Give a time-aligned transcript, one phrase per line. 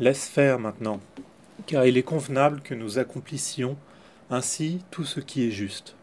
[0.00, 1.00] Laisse faire maintenant,
[1.66, 3.76] car il est convenable que nous accomplissions
[4.30, 5.96] ainsi tout ce qui est juste.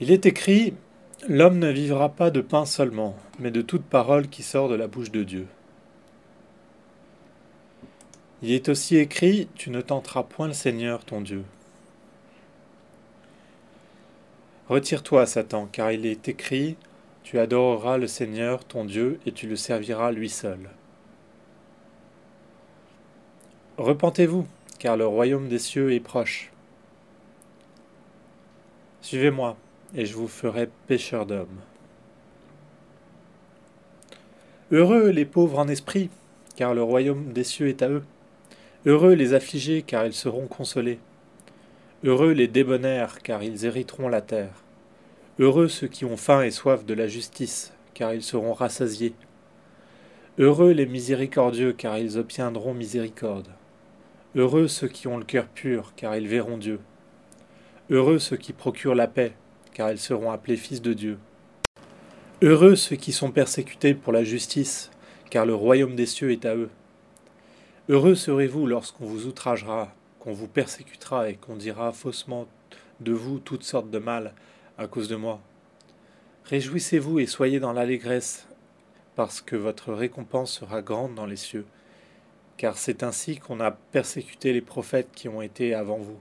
[0.00, 0.74] Il est écrit
[1.28, 4.88] L'homme ne vivra pas de pain seulement, mais de toute parole qui sort de la
[4.88, 5.46] bouche de Dieu.
[8.42, 11.44] Il est aussi écrit Tu ne tenteras point le Seigneur ton Dieu.
[14.68, 16.76] Retire-toi, Satan, car il est écrit
[17.22, 20.70] Tu adoreras le Seigneur ton Dieu et tu le serviras lui seul.
[23.78, 24.46] Repentez-vous,
[24.78, 26.52] car le royaume des cieux est proche.
[29.00, 29.56] Suivez-moi,
[29.94, 31.60] et je vous ferai pécheurs d'hommes.
[34.70, 36.10] Heureux les pauvres en esprit,
[36.56, 38.04] car le royaume des cieux est à eux.
[38.86, 40.98] Heureux les affligés, car ils seront consolés.
[42.04, 44.62] Heureux les débonnaires, car ils hériteront la terre.
[45.38, 49.14] Heureux ceux qui ont faim et soif de la justice, car ils seront rassasiés.
[50.38, 53.48] Heureux les miséricordieux, car ils obtiendront miséricorde.
[54.36, 56.80] Heureux ceux qui ont le cœur pur, car ils verront Dieu.
[57.88, 59.32] Heureux ceux qui procurent la paix,
[59.72, 61.18] car ils seront appelés fils de Dieu.
[62.42, 64.90] Heureux ceux qui sont persécutés pour la justice,
[65.30, 66.68] car le royaume des cieux est à eux.
[67.88, 72.48] Heureux serez-vous lorsqu'on vous outragera, qu'on vous persécutera et qu'on dira faussement
[73.00, 74.34] de vous toutes sortes de mal
[74.78, 75.40] à cause de moi.
[76.44, 78.46] Réjouissez-vous et soyez dans l'allégresse,
[79.14, 81.66] parce que votre récompense sera grande dans les cieux,
[82.56, 86.18] car c'est ainsi qu'on a persécuté les prophètes qui ont été avant vous.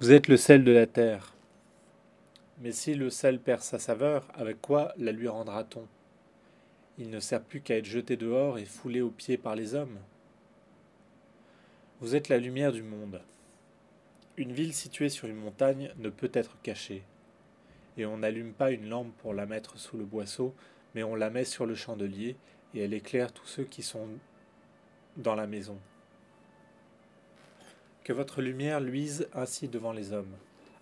[0.00, 1.34] Vous êtes le sel de la terre.
[2.60, 5.86] Mais si le sel perd sa saveur, avec quoi la lui rendra-t-on?
[6.98, 9.98] Il ne sert plus qu'à être jeté dehors et foulé aux pieds par les hommes.
[12.00, 13.20] Vous êtes la lumière du monde.
[14.40, 17.02] Une ville située sur une montagne ne peut être cachée.
[17.98, 20.54] Et on n'allume pas une lampe pour la mettre sous le boisseau,
[20.94, 22.36] mais on la met sur le chandelier,
[22.72, 24.08] et elle éclaire tous ceux qui sont
[25.18, 25.78] dans la maison.
[28.02, 30.34] Que votre lumière luise ainsi devant les hommes,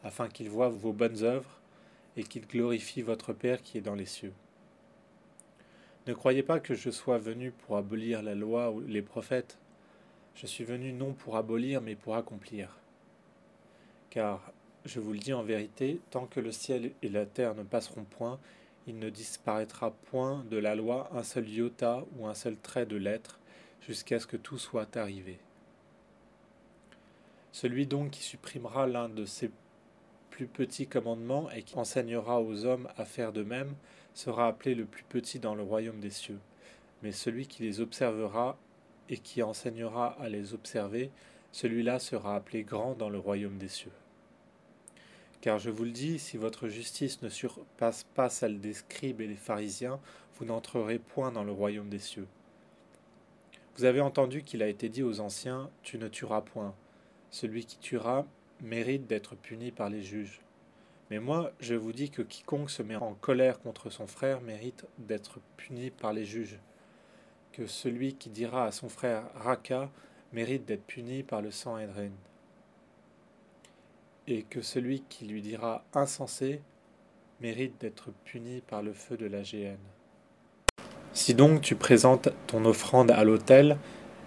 [0.04, 1.58] afin qu'ils voient vos bonnes œuvres,
[2.16, 4.34] et qu'ils glorifient votre Père qui est dans les cieux.
[6.06, 9.58] Ne croyez pas que je sois venu pour abolir la loi ou les prophètes.
[10.36, 12.77] Je suis venu non pour abolir, mais pour accomplir.
[14.10, 14.52] Car,
[14.84, 18.04] je vous le dis en vérité, tant que le ciel et la terre ne passeront
[18.04, 18.38] point,
[18.86, 22.96] il ne disparaîtra point de la loi un seul iota ou un seul trait de
[22.96, 23.38] lettre,
[23.86, 25.38] jusqu'à ce que tout soit arrivé.
[27.52, 29.50] Celui donc qui supprimera l'un de ces
[30.30, 33.74] plus petits commandements et qui enseignera aux hommes à faire de même,
[34.14, 36.38] sera appelé le plus petit dans le royaume des cieux.
[37.02, 38.56] Mais celui qui les observera
[39.08, 41.10] et qui enseignera à les observer,
[41.58, 43.90] celui-là sera appelé grand dans le royaume des cieux.
[45.40, 49.26] Car je vous le dis, si votre justice ne surpasse pas celle des scribes et
[49.26, 49.98] des pharisiens,
[50.36, 52.28] vous n'entrerez point dans le royaume des cieux.
[53.74, 56.76] Vous avez entendu qu'il a été dit aux anciens, Tu ne tueras point.
[57.30, 58.24] Celui qui tuera
[58.60, 60.40] mérite d'être puni par les juges.
[61.10, 64.86] Mais moi, je vous dis que quiconque se met en colère contre son frère mérite
[64.98, 66.60] d'être puni par les juges.
[67.50, 69.90] Que celui qui dira à son frère Raka
[70.32, 72.12] mérite d'être puni par le sang Edren.
[74.26, 76.60] Et que celui qui lui dira insensé
[77.40, 79.76] mérite d'être puni par le feu de la géhenne.
[81.12, 83.78] Si donc tu présentes ton offrande à l'autel,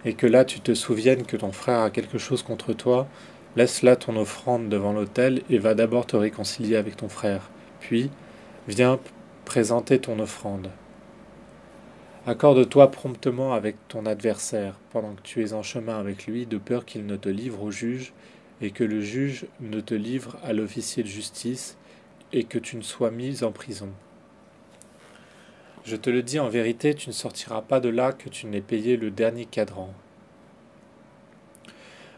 [0.04, 3.08] et que là tu te souviennes que ton frère a quelque chose contre toi,
[3.58, 7.50] Laisse là ton offrande devant l'autel et va d'abord te réconcilier avec ton frère.
[7.82, 8.10] Puis,
[8.70, 8.98] viens
[9.44, 10.70] présenter ton offrande.
[12.28, 16.86] Accorde-toi promptement avec ton adversaire pendant que tu es en chemin avec lui, de peur
[16.86, 18.14] qu'il ne te livre au juge
[18.62, 21.78] et que le juge ne te livre à l'officier de justice
[22.32, 23.90] et que tu ne sois mis en prison.
[25.84, 28.62] Je te le dis en vérité, tu ne sortiras pas de là que tu n'aies
[28.62, 29.92] payé le dernier cadran.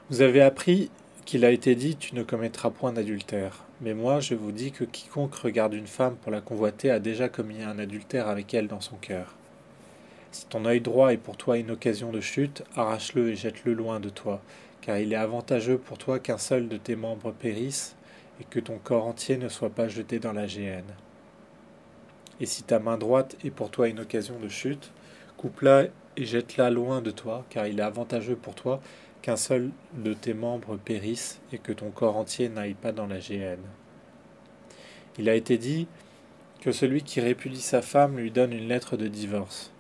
[0.10, 0.92] Vous avez appris
[1.24, 3.64] qu'il a été dit Tu ne commettras point d'adultère.
[3.80, 7.30] Mais moi, je vous dis que quiconque regarde une femme pour la convoiter a déjà
[7.30, 9.38] commis un adultère avec elle dans son cœur.
[10.34, 14.00] Si ton œil droit est pour toi une occasion de chute, arrache-le et jette-le loin
[14.00, 14.42] de toi,
[14.82, 17.96] car il est avantageux pour toi qu'un seul de tes membres périsse,
[18.42, 20.92] et que ton corps entier ne soit pas jeté dans la géhenne.
[22.40, 24.92] Et si ta main droite est pour toi une occasion de chute,
[25.38, 25.84] coupe-la
[26.18, 28.82] et jette-la loin de toi, car il est avantageux pour toi
[29.22, 33.20] qu'un seul de tes membres périsse et que ton corps entier n'aille pas dans la
[33.20, 33.68] géhenne.
[35.20, 35.88] Il a été dit
[36.60, 39.73] que celui qui répudie sa femme lui donne une lettre de divorce.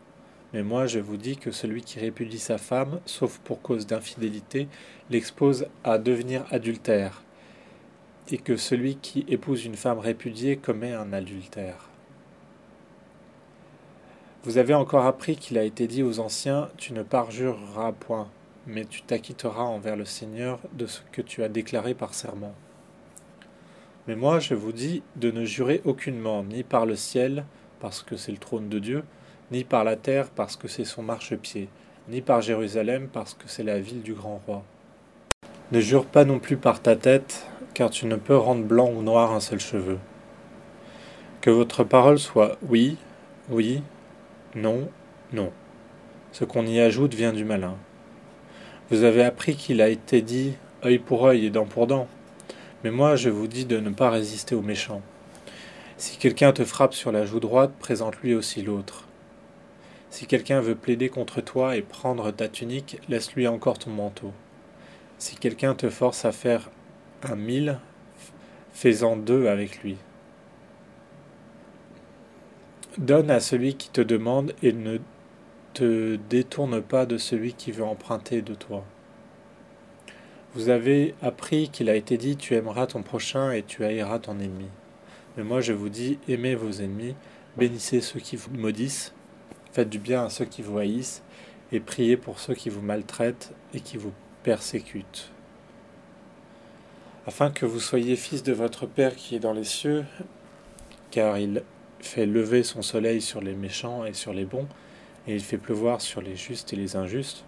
[0.53, 4.67] Mais moi je vous dis que celui qui répudie sa femme, sauf pour cause d'infidélité,
[5.09, 7.23] l'expose à devenir adultère,
[8.29, 11.89] et que celui qui épouse une femme répudiée commet un adultère.
[14.43, 18.29] Vous avez encore appris qu'il a été dit aux anciens, Tu ne parjureras point,
[18.67, 22.53] mais tu t'acquitteras envers le Seigneur de ce que tu as déclaré par serment.
[24.07, 27.45] Mais moi je vous dis de ne jurer aucunement, ni par le ciel,
[27.79, 29.03] parce que c'est le trône de Dieu,
[29.51, 31.69] ni par la terre, parce que c'est son marchepied,
[32.09, 34.63] ni par Jérusalem, parce que c'est la ville du grand roi.
[35.71, 39.01] Ne jure pas non plus par ta tête, car tu ne peux rendre blanc ou
[39.01, 39.97] noir un seul cheveu.
[41.41, 42.97] Que votre parole soit oui,
[43.49, 43.81] oui,
[44.55, 44.87] non,
[45.31, 45.51] non.
[46.31, 47.75] Ce qu'on y ajoute vient du malin.
[48.89, 50.53] Vous avez appris qu'il a été dit
[50.85, 52.07] œil pour œil et dent pour dent.
[52.83, 55.01] Mais moi, je vous dis de ne pas résister aux méchants.
[55.97, 59.07] Si quelqu'un te frappe sur la joue droite, présente-lui aussi l'autre.
[60.13, 64.31] Si quelqu'un veut plaider contre toi et prendre ta tunique, laisse-lui encore ton manteau.
[65.17, 66.69] Si quelqu'un te force à faire
[67.23, 67.79] un mille,
[68.73, 69.97] fais-en deux avec lui.
[72.99, 74.99] Donne à celui qui te demande et ne
[75.73, 78.85] te détourne pas de celui qui veut emprunter de toi.
[80.53, 84.39] Vous avez appris qu'il a été dit tu aimeras ton prochain et tu haïras ton
[84.39, 84.69] ennemi.
[85.37, 87.15] Mais moi je vous dis aimez vos ennemis,
[87.57, 89.12] bénissez ceux qui vous maudissent,
[89.73, 91.23] faites du bien à ceux qui vous haïssent
[91.71, 95.31] et priez pour ceux qui vous maltraitent et qui vous persécutent.
[97.25, 100.05] Afin que vous soyez fils de votre Père qui est dans les cieux,
[101.09, 101.63] car il
[101.99, 104.67] fait lever son soleil sur les méchants et sur les bons,
[105.25, 107.43] et il fait pleuvoir sur les justes et les injustes.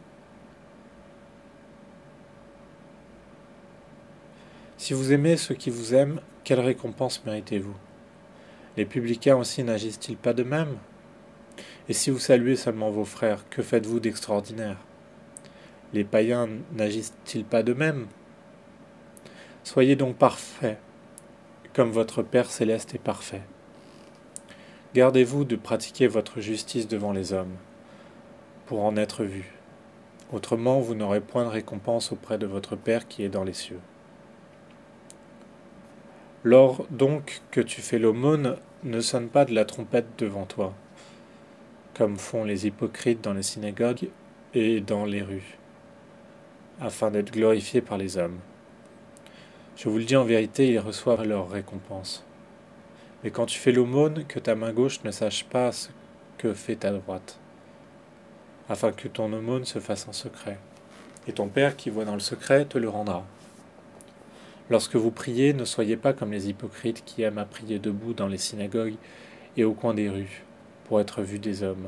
[4.78, 7.76] Si vous aimez ceux qui vous aiment, quelle récompense méritez-vous?
[8.78, 10.78] Les publicains aussi n'agissent-ils pas de même?
[11.88, 14.78] Et si vous saluez seulement vos frères, que faites-vous d'extraordinaire?
[15.94, 18.08] Les païens n'agissent-ils pas de même
[19.64, 20.80] Soyez donc parfaits,
[21.74, 23.42] comme votre Père céleste est parfait.
[24.96, 27.56] Gardez-vous de pratiquer votre justice devant les hommes,
[28.66, 29.54] pour en être vu.
[30.32, 33.80] Autrement, vous n'aurez point de récompense auprès de votre Père qui est dans les cieux.
[36.44, 40.74] Lors donc que tu fais l'aumône, ne sonne pas de la trompette devant toi,
[41.96, 44.10] comme font les hypocrites dans les synagogues
[44.54, 45.58] et dans les rues,
[46.82, 48.38] afin d'être glorifiés par les hommes.
[49.78, 52.26] Je vous le dis en vérité, ils reçoivent leur récompense.
[53.24, 55.90] Mais quand tu fais l'aumône, que ta main gauche ne sache pas ce
[56.38, 57.40] que fait ta droite,
[58.70, 60.58] afin que ton aumône se fasse en secret.
[61.28, 63.26] Et ton Père qui voit dans le secret te le rendra.
[64.70, 68.28] Lorsque vous priez, ne soyez pas comme les hypocrites qui aiment à prier debout dans
[68.28, 68.96] les synagogues
[69.58, 70.44] et au coin des rues,
[70.86, 71.88] pour être vus des hommes.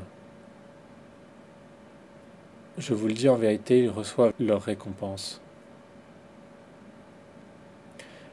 [2.76, 5.40] Je vous le dis en vérité, ils reçoivent leur récompense.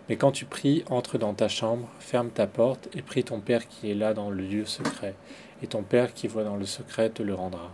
[0.07, 3.67] Mais quand tu pries, entre dans ta chambre, ferme ta porte et prie ton Père
[3.67, 5.15] qui est là dans le lieu secret,
[5.63, 7.71] et ton Père qui voit dans le secret te le rendra.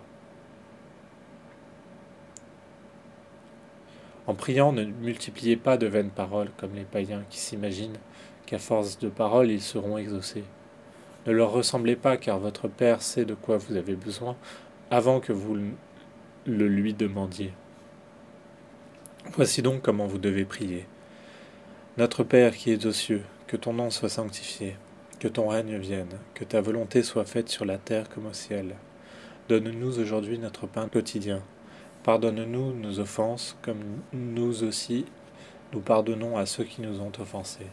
[4.28, 7.98] En priant, ne multipliez pas de vaines paroles comme les païens qui s'imaginent
[8.46, 10.46] qu'à force de paroles ils seront exaucés.
[11.27, 14.35] Ne leur ressemblez pas car votre Père sait de quoi vous avez besoin
[14.89, 15.56] avant que vous
[16.45, 17.53] le lui demandiez.
[19.33, 20.88] Voici donc comment vous devez prier.
[21.97, 24.77] Notre Père qui es aux cieux, que ton nom soit sanctifié,
[25.19, 28.75] que ton règne vienne, que ta volonté soit faite sur la terre comme au ciel.
[29.47, 31.44] Donne-nous aujourd'hui notre pain quotidien.
[32.04, 35.06] Pardonne-nous nos offenses, comme nous aussi
[35.73, 37.68] nous pardonnons à ceux qui nous ont offensés.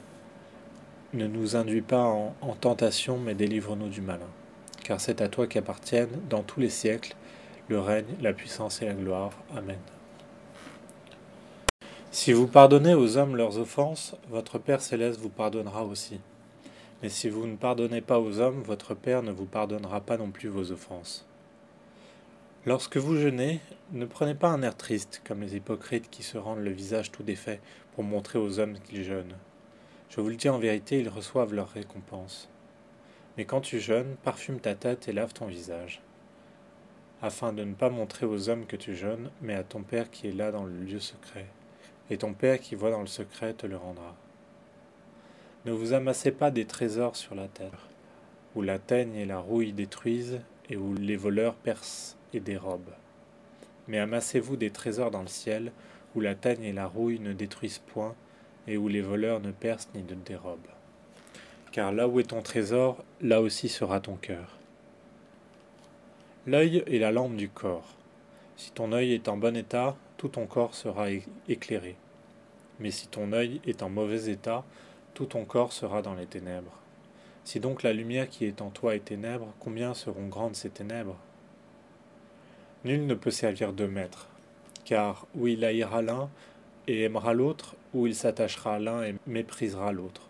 [1.14, 4.28] Ne nous induis pas en, en tentation, mais délivre-nous du malin.
[4.84, 7.14] Car c'est à toi qu'appartiennent, dans tous les siècles,
[7.68, 9.30] le règne, la puissance et la gloire.
[9.56, 9.78] Amen.
[12.10, 16.20] Si vous pardonnez aux hommes leurs offenses, votre Père céleste vous pardonnera aussi.
[17.02, 20.30] Mais si vous ne pardonnez pas aux hommes, votre Père ne vous pardonnera pas non
[20.30, 21.26] plus vos offenses.
[22.66, 23.60] Lorsque vous jeûnez,
[23.92, 27.22] ne prenez pas un air triste, comme les hypocrites qui se rendent le visage tout
[27.22, 27.60] défait
[27.94, 29.36] pour montrer aux hommes qu'ils jeûnent.
[30.10, 32.48] Je vous le dis en vérité, ils reçoivent leur récompense.
[33.36, 36.02] Mais quand tu jeûnes, parfume ta tête et lave ton visage,
[37.22, 40.28] afin de ne pas montrer aux hommes que tu jeûnes, mais à ton Père qui
[40.28, 41.46] est là dans le lieu secret
[42.10, 44.16] et ton Père qui voit dans le secret te le rendra.
[45.66, 47.88] Ne vous amassez pas des trésors sur la terre,
[48.54, 52.94] où la teigne et la rouille détruisent et où les voleurs percent et dérobent.
[53.86, 55.72] Mais amassez-vous des trésors dans le ciel,
[56.14, 58.14] où la teigne et la rouille ne détruisent point,
[58.68, 60.60] et où les voleurs ne percent ni ne dérobent.
[61.72, 64.58] Car là où est ton trésor, là aussi sera ton cœur.
[66.46, 67.96] L'œil est la lampe du corps.
[68.56, 71.06] Si ton œil est en bon état, tout ton corps sera
[71.48, 71.96] éclairé.
[72.80, 74.64] Mais si ton œil est en mauvais état,
[75.14, 76.78] tout ton corps sera dans les ténèbres.
[77.44, 81.16] Si donc la lumière qui est en toi est ténèbres, combien seront grandes ces ténèbres?
[82.84, 84.28] Nul ne peut servir deux maîtres,
[84.84, 86.30] car ou il haïra l'un
[86.88, 90.22] et aimera l'autre, ou il s'attachera l'un et méprisera l'autre.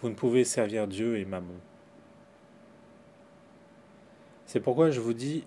[0.00, 1.58] Vous ne pouvez servir Dieu et Mammon.
[4.46, 5.44] C'est pourquoi je vous dis,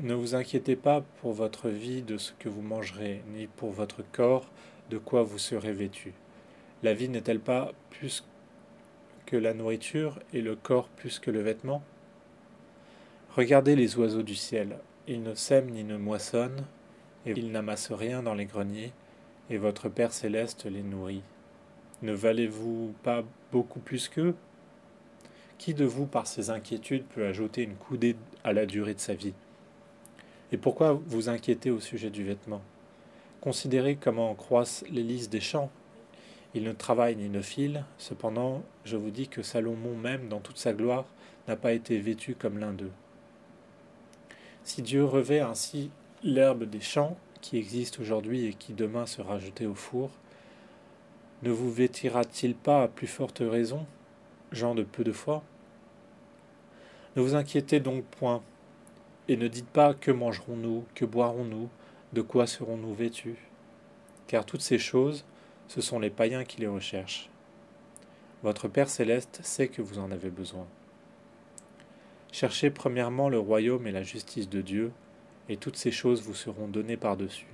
[0.00, 4.02] ne vous inquiétez pas pour votre vie de ce que vous mangerez, ni pour votre
[4.12, 4.50] corps
[4.90, 6.12] de quoi vous serez vêtu.
[6.82, 8.24] La vie n'est-elle pas plus
[9.26, 11.82] que la nourriture et le corps plus que le vêtement?
[13.36, 16.64] Regardez les oiseaux du ciel, ils ne sèment ni ne moissonnent,
[17.26, 18.92] et ils n'amassent rien dans les greniers,
[19.50, 21.22] et votre Père céleste les nourrit.
[22.02, 24.34] Ne valez-vous pas beaucoup plus qu'eux?
[25.58, 29.14] Qui de vous, par ses inquiétudes, peut ajouter une coudée à la durée de sa
[29.14, 29.34] vie?
[30.52, 32.62] Et pourquoi vous inquiétez au sujet du vêtement?
[33.40, 35.70] Considérez comment croissent les lys des champs.
[36.54, 40.58] Ils ne travaillent ni ne filent, cependant, je vous dis que Salomon même, dans toute
[40.58, 41.04] sa gloire,
[41.46, 42.90] n'a pas été vêtu comme l'un d'eux.
[44.64, 45.90] Si Dieu revêt ainsi
[46.22, 50.10] l'herbe des champs, qui existe aujourd'hui et qui demain sera jetée au four,
[51.42, 53.86] ne vous vêtira-t-il pas à plus forte raison,
[54.52, 55.42] gens de peu de foi?
[57.16, 58.42] Ne vous inquiétez donc point,
[59.28, 61.70] et ne dites pas que mangerons-nous, que boirons-nous,
[62.12, 63.36] de quoi serons-nous vêtus
[64.26, 65.24] Car toutes ces choses,
[65.68, 67.30] ce sont les païens qui les recherchent.
[68.42, 70.66] Votre Père céleste sait que vous en avez besoin.
[72.32, 74.92] Cherchez premièrement le royaume et la justice de Dieu,
[75.50, 77.48] et toutes ces choses vous seront données par-dessus.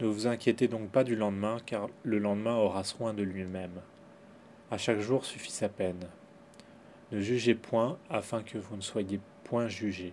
[0.00, 3.80] Ne vous inquiétez donc pas du lendemain, car le lendemain aura soin de lui-même.
[4.70, 6.06] À chaque jour suffit sa peine.
[7.10, 10.12] Ne jugez point, afin que vous ne soyez point jugés.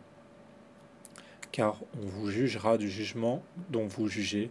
[1.52, 4.50] Car on vous jugera du jugement dont vous jugez,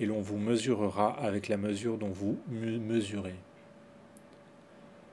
[0.00, 3.36] et l'on vous mesurera avec la mesure dont vous mesurez.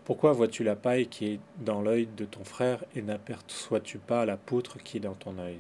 [0.04, 4.36] Pourquoi vois-tu la paille qui est dans l'œil de ton frère et n'aperçois-tu pas la
[4.36, 5.60] poutre qui est dans ton œil?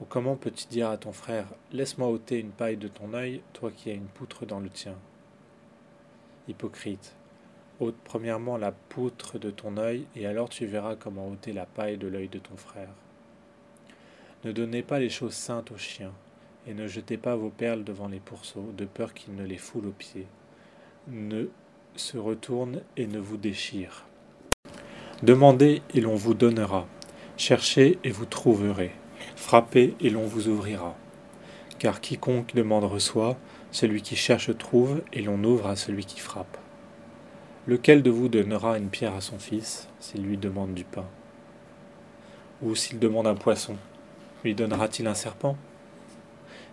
[0.00, 3.70] Ou comment peux-tu dire à ton frère Laisse-moi ôter une paille de ton œil, toi
[3.70, 4.94] qui as une poutre dans le tien?
[6.48, 7.14] Hypocrite,
[7.80, 11.96] ôte premièrement la poutre de ton œil, et alors tu verras comment ôter la paille
[11.96, 12.90] de l'œil de ton frère.
[14.44, 16.12] Ne donnez pas les choses saintes aux chiens,
[16.66, 19.88] et ne jetez pas vos perles devant les pourceaux, de peur qu'ils ne les foulent
[19.88, 20.26] aux pieds.
[21.08, 21.48] Ne
[21.94, 24.04] se retourne et ne vous déchire.
[25.22, 26.86] Demandez et l'on vous donnera.
[27.38, 28.92] Cherchez et vous trouverez.
[29.36, 30.96] Frappez et l'on vous ouvrira.
[31.78, 33.36] Car quiconque demande reçoit,
[33.70, 36.56] celui qui cherche trouve, et l'on ouvre à celui qui frappe.
[37.66, 41.04] Lequel de vous donnera une pierre à son fils s'il lui demande du pain?
[42.62, 43.76] Ou s'il demande un poisson,
[44.42, 45.56] lui donnera-t-il un serpent?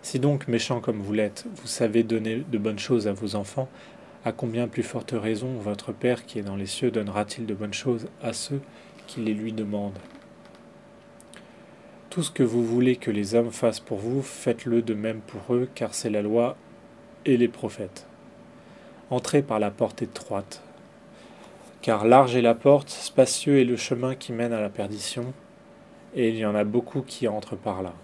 [0.02, 3.68] Si donc, méchant comme vous l'êtes, vous savez donner de bonnes choses à vos enfants,
[4.24, 7.74] à combien plus forte raison votre Père qui est dans les cieux donnera-t-il de bonnes
[7.74, 8.60] choses à ceux
[9.06, 9.98] qui les lui demandent?
[12.14, 15.52] Tout ce que vous voulez que les hommes fassent pour vous, faites-le de même pour
[15.52, 16.56] eux, car c'est la loi
[17.24, 18.06] et les prophètes.
[19.10, 20.62] Entrez par la porte étroite,
[21.82, 25.32] car large est la porte, spacieux est le chemin qui mène à la perdition,
[26.14, 27.94] et il y en a beaucoup qui entrent par là.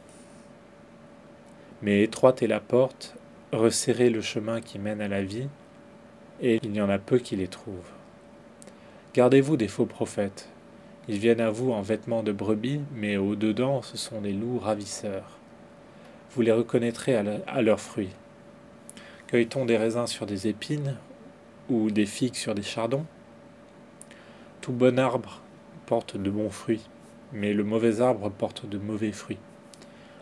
[1.81, 3.15] Mais étroite est la porte,
[3.53, 5.47] resserrez le chemin qui mène à la vie,
[6.43, 7.93] et il y en a peu qui les trouvent.
[9.15, 10.49] Gardez-vous des faux prophètes,
[11.11, 15.39] ils viennent à vous en vêtements de brebis, mais au-dedans, ce sont des loups ravisseurs.
[16.31, 18.15] Vous les reconnaîtrez à, leurs fruits.
[19.27, 20.95] Cueille-t-on des raisins sur des épines
[21.69, 23.05] ou des figues sur des chardons?
[24.61, 25.41] Tout bon arbre
[25.87, 26.89] porte de bons fruits,
[27.33, 29.39] mais le mauvais arbre porte de mauvais fruits.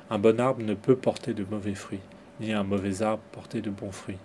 [0.08, 2.00] Un bon arbre ne peut porter de mauvais fruits,
[2.40, 4.16] ni un mauvais arbre porter de bons fruits.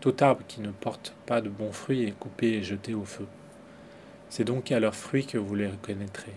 [0.00, 3.26] Tout arbre qui ne porte pas de bons fruits est coupé et jeté au feu.
[4.30, 6.34] C'est donc à leurs fruits que vous les reconnaîtrez.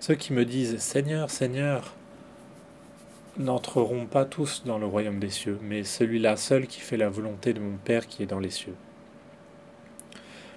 [0.00, 1.94] Ceux qui me disent Seigneur, Seigneur,
[3.38, 7.52] n'entreront pas tous dans le royaume des cieux, mais celui-là seul qui fait la volonté
[7.52, 8.74] de mon Père qui est dans les cieux.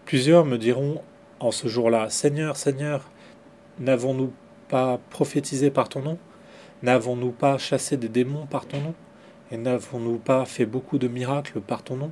[0.06, 1.02] Plusieurs me diront
[1.40, 3.10] en ce jour-là, Seigneur, Seigneur,
[3.80, 4.34] n'avons-nous
[4.68, 6.18] pas prophétisé par ton nom?
[6.84, 8.94] N'avons-nous pas chassé des démons par ton nom?
[9.52, 12.12] Et n'avons-nous pas fait beaucoup de miracles par ton nom?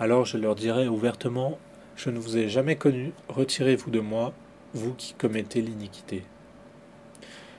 [0.00, 1.58] Alors je leur dirai ouvertement,
[1.96, 4.32] je ne vous ai jamais connu, retirez-vous de moi,
[4.74, 6.22] vous qui commettez l'iniquité.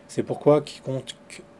[0.08, 1.14] C'est pourquoi quiconque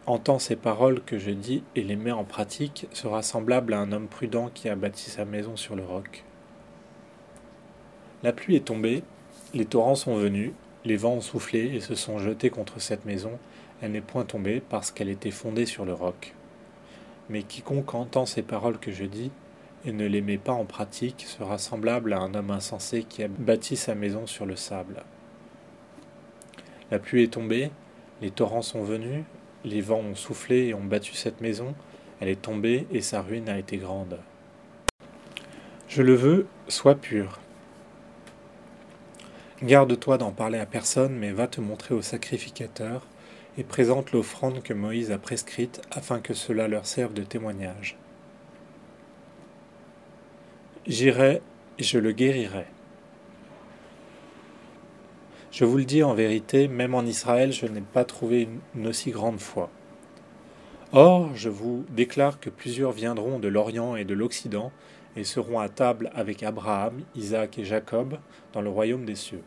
[0.06, 3.92] entend ces paroles que je dis et les met en pratique sera semblable à un
[3.92, 6.24] homme prudent qui a bâti sa maison sur le roc.
[8.22, 9.04] La pluie est tombée,
[9.54, 10.52] les torrents sont venus,
[10.86, 13.40] les vents ont soufflé et se sont jetés contre cette maison,
[13.82, 16.34] elle n'est point tombée parce qu'elle était fondée sur le roc.
[17.30, 19.32] Mais quiconque entend ces paroles que je dis
[19.86, 23.28] et ne les met pas en pratique sera semblable à un homme insensé qui a
[23.28, 25.04] bâti sa maison sur le sable.
[26.92, 27.72] La pluie est tombée,
[28.22, 29.24] les torrents sont venus,
[29.66, 31.74] les vents ont soufflé et ont battu cette maison,
[32.20, 34.20] elle est tombée et sa ruine a été grande.
[35.88, 37.40] Je le veux, sois pur.
[39.62, 43.06] Garde-toi d'en parler à personne, mais va te montrer au sacrificateur
[43.58, 47.98] et présente l'offrande que Moïse a prescrite afin que cela leur serve de témoignage.
[50.86, 51.42] J'irai
[51.80, 52.66] et je le guérirai.
[55.50, 59.12] Je vous le dis en vérité, même en Israël, je n'ai pas trouvé une aussi
[59.12, 59.70] grande foi.
[60.92, 64.74] Or, je vous déclare que plusieurs viendront de l'Orient et de l'Occident
[65.16, 68.18] et seront à table avec Abraham, Isaac et Jacob
[68.52, 69.44] dans le royaume des cieux.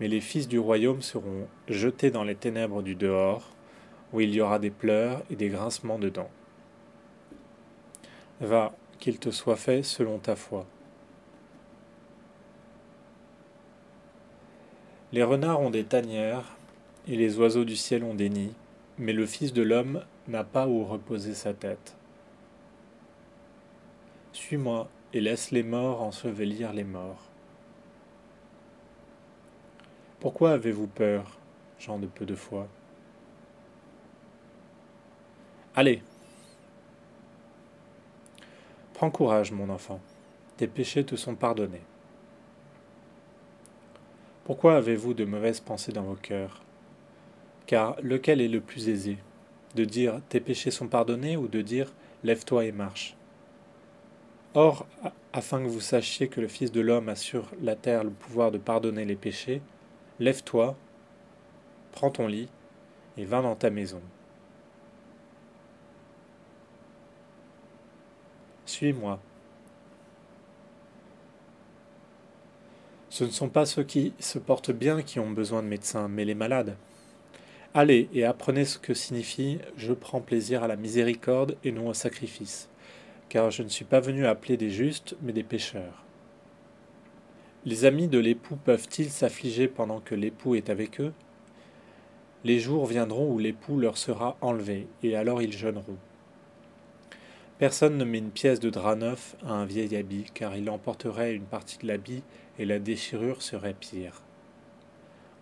[0.00, 3.50] Mais les fils du royaume seront jetés dans les ténèbres du dehors,
[4.14, 6.30] où il y aura des pleurs et des grincements de dents.
[8.40, 10.64] Va, qu'il te soit fait selon ta foi.
[15.10, 16.56] Les renards ont des tanières,
[17.08, 18.54] et les oiseaux du ciel ont des nids,
[18.98, 21.96] mais le Fils de l'homme n'a pas où reposer sa tête.
[24.32, 27.24] Suis-moi et laisse les morts ensevelir les morts.
[30.20, 31.38] Pourquoi avez-vous peur,
[31.80, 32.68] gens de peu de foi?
[35.74, 36.04] Allez
[39.02, 40.00] Prends courage, mon enfant,
[40.56, 41.82] tes péchés te sont pardonnés.
[44.44, 46.62] Pourquoi avez-vous de mauvaises pensées dans vos cœurs?
[47.66, 49.18] Car lequel est le plus aisé?
[49.74, 51.92] De dire tes péchés sont pardonnés ou de dire
[52.22, 53.16] lève-toi et marche
[54.54, 54.86] Or,
[55.32, 58.52] afin que vous sachiez que le Fils de l'homme a sur la terre le pouvoir
[58.52, 59.62] de pardonner les péchés,
[60.20, 60.76] lève-toi,
[61.90, 62.48] prends ton lit
[63.16, 64.00] et va dans ta maison.
[68.72, 69.20] Suis-moi.
[73.10, 76.24] Ce ne sont pas ceux qui se portent bien qui ont besoin de médecins, mais
[76.24, 76.78] les malades.
[77.74, 81.92] Allez et apprenez ce que signifie Je prends plaisir à la miséricorde et non au
[81.92, 82.70] sacrifice,
[83.28, 86.02] car je ne suis pas venu appeler des justes, mais des pécheurs.
[87.66, 91.12] Les amis de l'époux peuvent-ils s'affliger pendant que l'époux est avec eux?
[92.42, 95.98] Les jours viendront où l'époux leur sera enlevé, et alors ils jeûneront.
[97.62, 101.32] Personne ne met une pièce de drap neuf à un vieil habit, car il emporterait
[101.32, 102.24] une partie de l'habit
[102.58, 104.20] et la déchirure serait pire.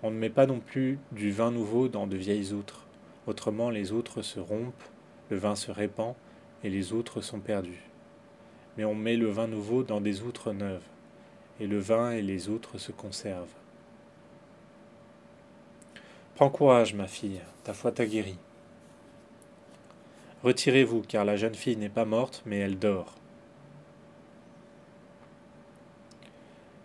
[0.02, 2.86] On ne met pas non plus du vin nouveau dans de vieilles outres,
[3.26, 4.84] autrement les outres se rompent,
[5.30, 6.14] le vin se répand,
[6.62, 7.88] et les outres sont perdues.
[8.76, 10.84] Mais on met le vin nouveau dans des outres neuves,
[11.58, 13.48] et le vin et les outres se conservent.
[16.34, 18.36] Prends courage, ma fille, ta foi t'a guérie.
[20.42, 23.14] Retirez-vous, car la jeune fille n'est pas morte, mais elle dort.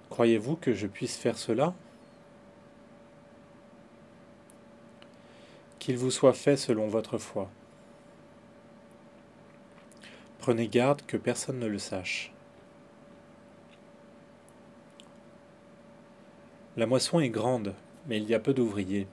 [0.09, 1.73] Croyez-vous que je puisse faire cela?
[5.79, 7.49] Qu'il vous soit fait selon votre foi.
[10.39, 12.31] Prenez garde que personne ne le sache.
[16.77, 17.73] La moisson est grande,
[18.07, 19.07] mais il y a peu d'ouvriers.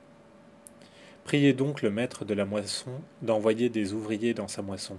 [1.24, 2.90] Priez donc le maître de la moisson
[3.22, 4.98] d'envoyer des ouvriers dans sa moisson.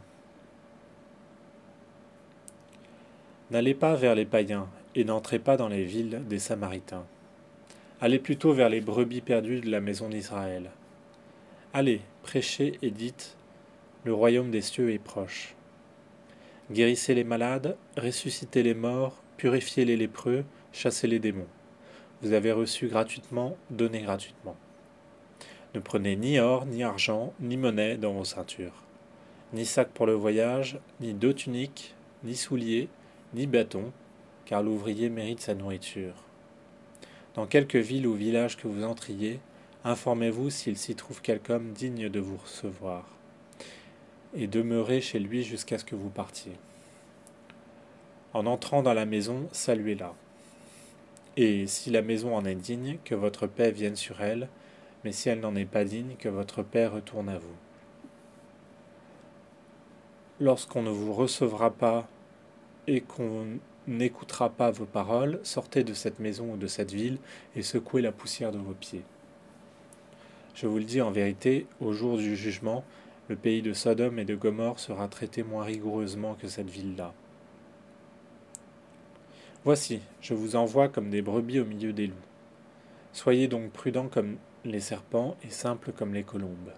[3.51, 7.05] N'allez pas vers les païens et n'entrez pas dans les villes des Samaritains.
[8.01, 10.71] Allez plutôt vers les brebis perdues de la maison d'Israël.
[11.73, 13.35] Allez, prêchez et dites,
[14.03, 15.55] le royaume des cieux est proche.
[16.71, 21.47] Guérissez les malades, ressuscitez les morts, purifiez les lépreux, chassez les démons.
[22.21, 24.55] Vous avez reçu gratuitement, donnez gratuitement.
[25.73, 28.83] Ne prenez ni or, ni argent, ni monnaie dans vos ceintures,
[29.53, 32.89] ni sac pour le voyage, ni deux tuniques, ni souliers,
[33.33, 33.91] ni bâtons,
[34.45, 36.13] car l'ouvrier mérite sa nourriture.
[37.33, 39.39] Dans quelque ville ou village que vous entriez,
[39.83, 43.07] informez-vous s'il s'y trouve quelque homme digne de vous recevoir,
[44.35, 46.53] et demeurez chez lui jusqu'à ce que vous partiez.
[48.33, 50.13] En entrant dans la maison, saluez-la.
[51.35, 54.49] Et si la maison en est digne, que votre paix vienne sur elle,
[55.03, 57.55] mais si elle n'en est pas digne, que votre Père retourne à vous.
[60.39, 62.07] Lorsqu'on ne vous recevra pas
[62.87, 67.17] et qu'on n'écoutera pas vos paroles, sortez de cette maison ou de cette ville
[67.55, 69.03] et secouez la poussière de vos pieds.
[70.55, 72.83] Je vous le dis en vérité, au jour du jugement,
[73.27, 77.13] le pays de Sodome et de Gomorre sera traité moins rigoureusement que cette ville-là.
[79.65, 82.15] Voici, je vous envoie comme des brebis au milieu des loups.
[83.13, 84.35] Soyez donc prudents comme
[84.65, 86.71] les serpents et simples comme les colombes.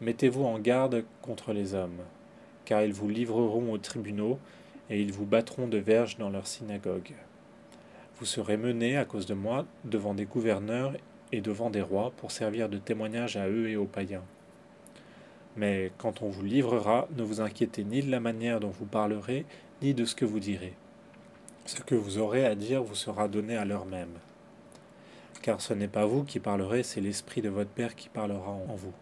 [0.00, 2.02] Mettez-vous en garde contre les hommes,
[2.64, 4.38] car ils vous livreront aux tribunaux,
[4.90, 7.14] et ils vous battront de verges dans leur synagogue.
[8.18, 10.92] Vous serez menés, à cause de moi, devant des gouverneurs
[11.32, 14.24] et devant des rois pour servir de témoignage à eux et aux païens.
[15.56, 19.46] Mais quand on vous livrera, ne vous inquiétez ni de la manière dont vous parlerez,
[19.82, 20.74] ni de ce que vous direz.
[21.64, 24.18] Ce que vous aurez à dire vous sera donné à l'heure même.
[25.42, 28.74] Car ce n'est pas vous qui parlerez, c'est l'Esprit de votre Père qui parlera en
[28.74, 28.92] vous.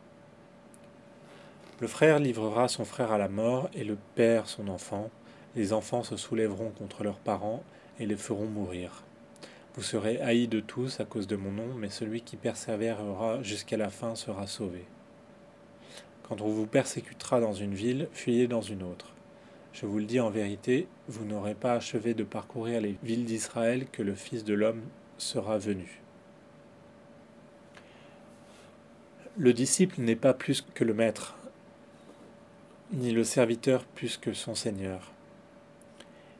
[1.80, 5.10] Le frère livrera son frère à la mort, et le père son enfant.
[5.54, 7.62] Les enfants se soulèveront contre leurs parents,
[7.98, 9.02] et les feront mourir.
[9.74, 13.76] Vous serez haïs de tous à cause de mon nom, mais celui qui persévérera jusqu'à
[13.76, 14.84] la fin sera sauvé.
[16.22, 19.12] Quand on vous persécutera dans une ville, fuyez dans une autre.
[19.72, 23.86] Je vous le dis en vérité, vous n'aurez pas achevé de parcourir les villes d'Israël
[23.92, 24.82] que le Fils de l'homme
[25.18, 25.99] sera venu.
[29.38, 31.36] Le disciple n'est pas plus que le maître,
[32.92, 35.12] ni le serviteur plus que son Seigneur.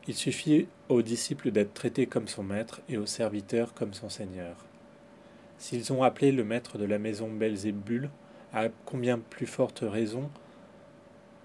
[0.09, 4.57] Il suffit au disciple d'être traité comme son maître et au serviteur comme son seigneur.
[5.57, 8.09] S'ils ont appelé le maître de la maison Belzébul,
[8.51, 10.29] à combien plus forte raison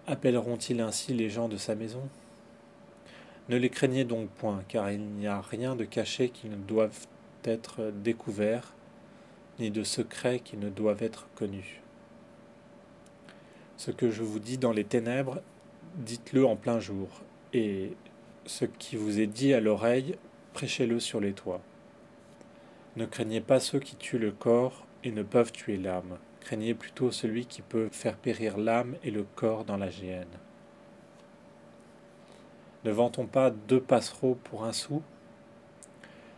[0.09, 2.09] appelleront-ils ainsi les gens de sa maison?
[3.49, 7.07] Ne les craignez donc point, car il n'y a rien de caché qui ne doive
[7.45, 8.75] être découvert,
[9.59, 11.83] ni de secret qui ne doivent être connus.
[13.77, 15.41] Ce que je vous dis dans les ténèbres,
[15.97, 17.09] dites-le en plein jour,
[17.53, 17.93] et
[18.47, 20.17] ce qui vous est dit à l'oreille,
[20.53, 21.63] prêchez-le sur les toits.
[22.97, 26.19] Ne craignez pas ceux qui tuent le corps et ne peuvent tuer l'âme.
[26.41, 30.39] Craignez plutôt celui qui peut faire périr l'âme et le corps dans la géhenne.
[32.85, 35.03] Ne vend-on pas deux passereaux pour un sou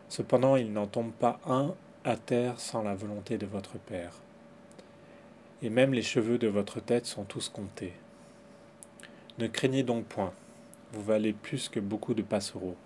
[0.09, 4.12] Cependant, il n'en tombe pas un à terre sans la volonté de votre Père.
[5.62, 7.94] Et même les cheveux de votre tête sont tous comptés.
[9.38, 10.32] Ne craignez donc point
[10.92, 12.76] vous valez plus que beaucoup de passereaux.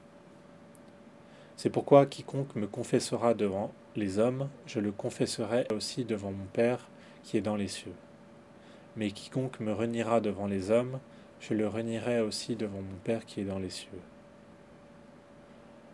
[1.57, 6.89] C'est pourquoi quiconque me confessera devant les hommes, je le confesserai aussi devant mon Père
[7.23, 7.95] qui est dans les cieux.
[8.97, 10.99] Mais quiconque me reniera devant les hommes,
[11.41, 13.91] je le renierai aussi devant mon Père qui est dans les cieux.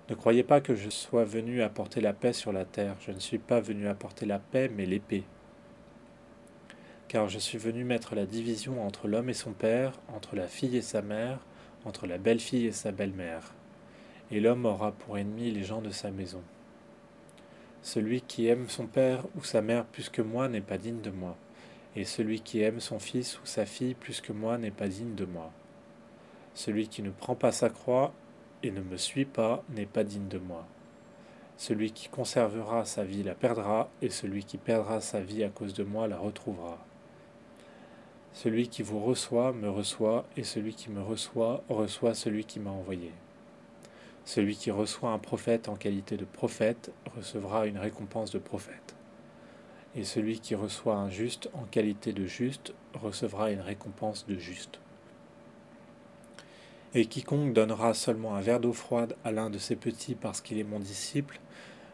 [0.09, 3.19] Ne croyez pas que je sois venu apporter la paix sur la terre, je ne
[3.19, 5.25] suis pas venu apporter la paix, mais l'épée.
[7.09, 10.79] Car je suis venu mettre la division entre l'homme et son père, entre la fille
[10.79, 11.41] et sa mère,
[11.85, 13.53] entre la belle-fille et sa belle-mère,
[14.31, 16.43] et l'homme aura pour ennemi les gens de sa maison.
[17.83, 21.11] Celui qui aime son père ou sa mère plus que moi n'est pas digne de
[21.11, 21.37] moi,
[21.97, 25.15] et celui qui aime son fils ou sa fille plus que moi n'est pas digne
[25.15, 25.53] de moi.
[26.55, 28.15] Celui qui ne prend pas sa croix
[28.63, 30.67] et ne me suit pas n'est pas digne de moi.
[31.57, 35.75] Celui qui conservera sa vie la perdra, et celui qui perdra sa vie à cause
[35.75, 36.79] de moi la retrouvera.
[38.33, 42.71] Celui qui vous reçoit me reçoit, et celui qui me reçoit reçoit celui qui m'a
[42.71, 43.13] envoyé.
[44.25, 48.95] Celui qui reçoit un prophète en qualité de prophète recevra une récompense de prophète.
[49.97, 54.81] Et celui qui reçoit un juste en qualité de juste recevra une récompense de juste.
[56.95, 60.59] Et quiconque donnera seulement un verre d'eau froide à l'un de ses petits parce qu'il
[60.59, 61.39] est mon disciple,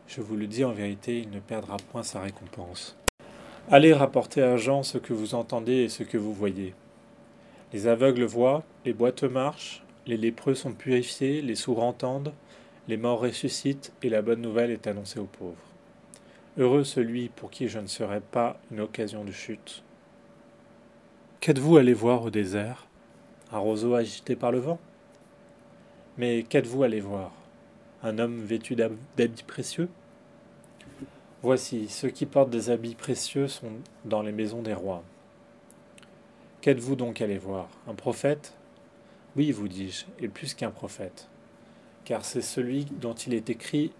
[0.06, 2.96] je vous le dis en vérité, il ne perdra point sa récompense.
[3.70, 6.74] Allez rapporter à Jean ce que vous entendez et ce que vous voyez.
[7.72, 12.34] Les aveugles voient, les boiteux marchent, les lépreux sont purifiés, les sourds entendent,
[12.86, 15.56] les morts ressuscitent, et la bonne nouvelle est annoncée aux pauvres.
[16.58, 19.82] Heureux celui pour qui je ne serai pas une occasion de chute.
[21.40, 22.86] Qu'êtes-vous allé voir au désert?
[23.54, 24.80] Un roseau agité par le vent?
[26.18, 27.30] Mais qu'êtes-vous allé voir?
[28.02, 29.88] Un homme vêtu d'habits précieux?
[31.40, 33.70] Voici, ceux qui portent des habits précieux sont
[34.04, 35.04] dans les maisons des rois.
[36.62, 37.68] Qu'êtes-vous donc allé voir?
[37.86, 38.54] Un prophète?
[39.36, 41.28] Oui, vous dis-je, et plus qu'un prophète.
[42.04, 43.92] Car c'est celui dont il est écrit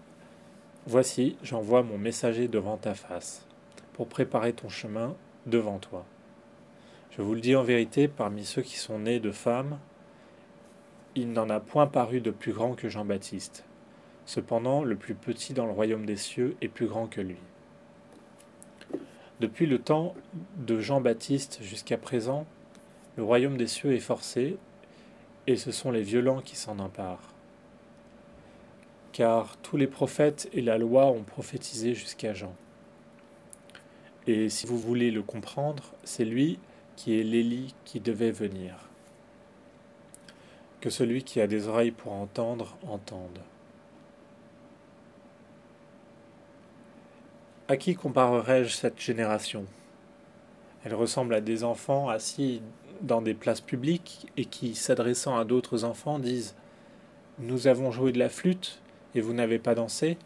[0.85, 3.45] Voici, j'envoie mon messager devant ta face,
[3.93, 5.15] pour préparer ton chemin
[5.45, 6.05] devant toi.
[7.15, 9.79] Je vous le dis en vérité, parmi ceux qui sont nés de femmes,
[11.15, 13.63] il n'en a point paru de plus grand que Jean-Baptiste.
[14.25, 17.37] Cependant, le plus petit dans le royaume des cieux est plus grand que lui.
[19.39, 20.13] Depuis le temps
[20.57, 22.45] de Jean-Baptiste jusqu'à présent,
[23.15, 24.57] le royaume des cieux est forcé,
[25.47, 27.33] et ce sont les violents qui s'en emparent.
[29.13, 32.53] Car tous les prophètes et la loi ont prophétisé jusqu'à Jean.
[34.27, 36.59] Et si vous voulez le comprendre, c'est lui
[36.95, 38.75] qui est l'Élie qui devait venir.
[40.81, 43.39] Que celui qui a des oreilles pour entendre, entende.
[47.67, 49.65] À qui comparerais-je cette génération?
[50.83, 52.61] Elle ressemble à des enfants assis
[53.01, 56.55] dans des places publiques et qui, s'adressant à d'autres enfants, disent
[57.39, 58.79] Nous avons joué de la flûte,
[59.15, 60.17] et vous n'avez pas dansé.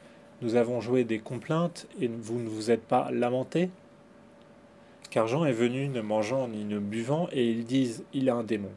[0.41, 3.69] Nous avons joué des complaintes, et vous ne vous êtes pas lamenté.
[5.09, 8.43] Car Jean est venu ne mangeant ni ne buvant, et ils disent Il a un
[8.43, 8.71] démon.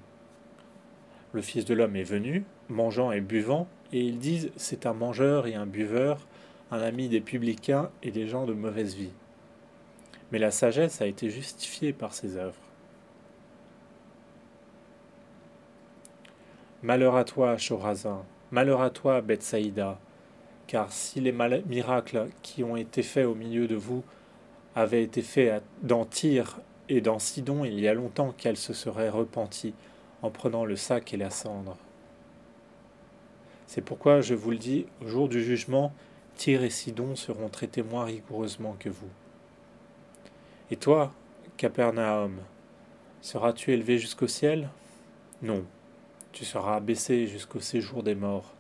[1.32, 5.46] Le Fils de l'homme est venu, mangeant et buvant, et ils disent C'est un mangeur
[5.46, 6.26] et un buveur,
[6.70, 9.12] un ami des publicains et des gens de mauvaise vie.
[10.30, 12.54] Mais la sagesse a été justifiée par ses œuvres.
[16.82, 20.00] Malheur à toi, Chorazin, malheur à toi, Bethsaïda,
[20.66, 24.02] car si les miracles qui ont été faits au milieu de vous
[24.74, 29.08] avaient été faits dans Tyr et dans Sidon il y a longtemps qu'elle se serait
[29.08, 29.74] repentie
[30.22, 31.76] en prenant le sac et la cendre.
[33.66, 35.92] C'est pourquoi je vous le dis, au jour du jugement,
[36.37, 39.08] Tyr et Sidon seront traités moins rigoureusement que vous.
[40.70, 41.12] Et toi,
[41.56, 42.38] Capernaum,
[43.20, 44.68] seras-tu élevé jusqu'au ciel?
[45.42, 45.64] Non,
[46.32, 48.54] tu seras abaissé jusqu'au séjour des morts,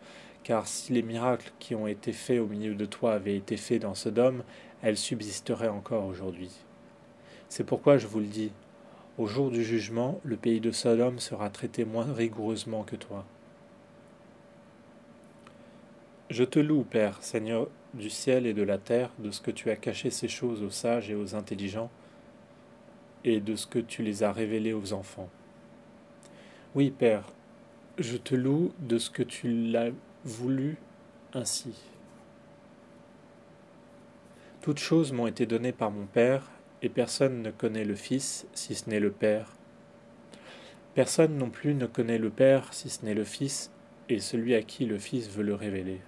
[0.44, 3.82] car si les miracles qui ont été faits au milieu de toi avaient été faits
[3.82, 4.42] dans Sodome,
[4.82, 6.50] elles subsisteraient encore aujourd'hui.
[7.48, 8.52] C'est pourquoi je vous le dis,
[9.18, 13.24] au jour du jugement, le pays de Sodome sera traité moins rigoureusement que toi.
[16.30, 19.70] Je te loue, Père, Seigneur du ciel et de la terre, de ce que tu
[19.70, 21.90] as caché ces choses aux sages et aux intelligents,
[23.22, 25.28] et de ce que tu les as révélées aux enfants.
[26.74, 27.24] Oui, Père,
[27.98, 29.90] je te loue de ce que tu l'as
[30.24, 30.78] voulu
[31.34, 31.74] ainsi.
[34.62, 36.48] Toutes choses m'ont été données par mon Père,
[36.82, 39.56] et personne ne connaît le Fils si ce n'est le Père.
[40.94, 43.72] Personne non plus ne connaît le Père si ce n'est le Fils,
[44.08, 46.00] et celui à qui le Fils veut le révéler.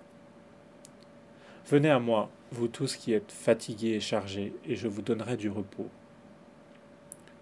[1.67, 5.51] Venez à moi, vous tous qui êtes fatigués et chargés, et je vous donnerai du
[5.51, 5.89] repos.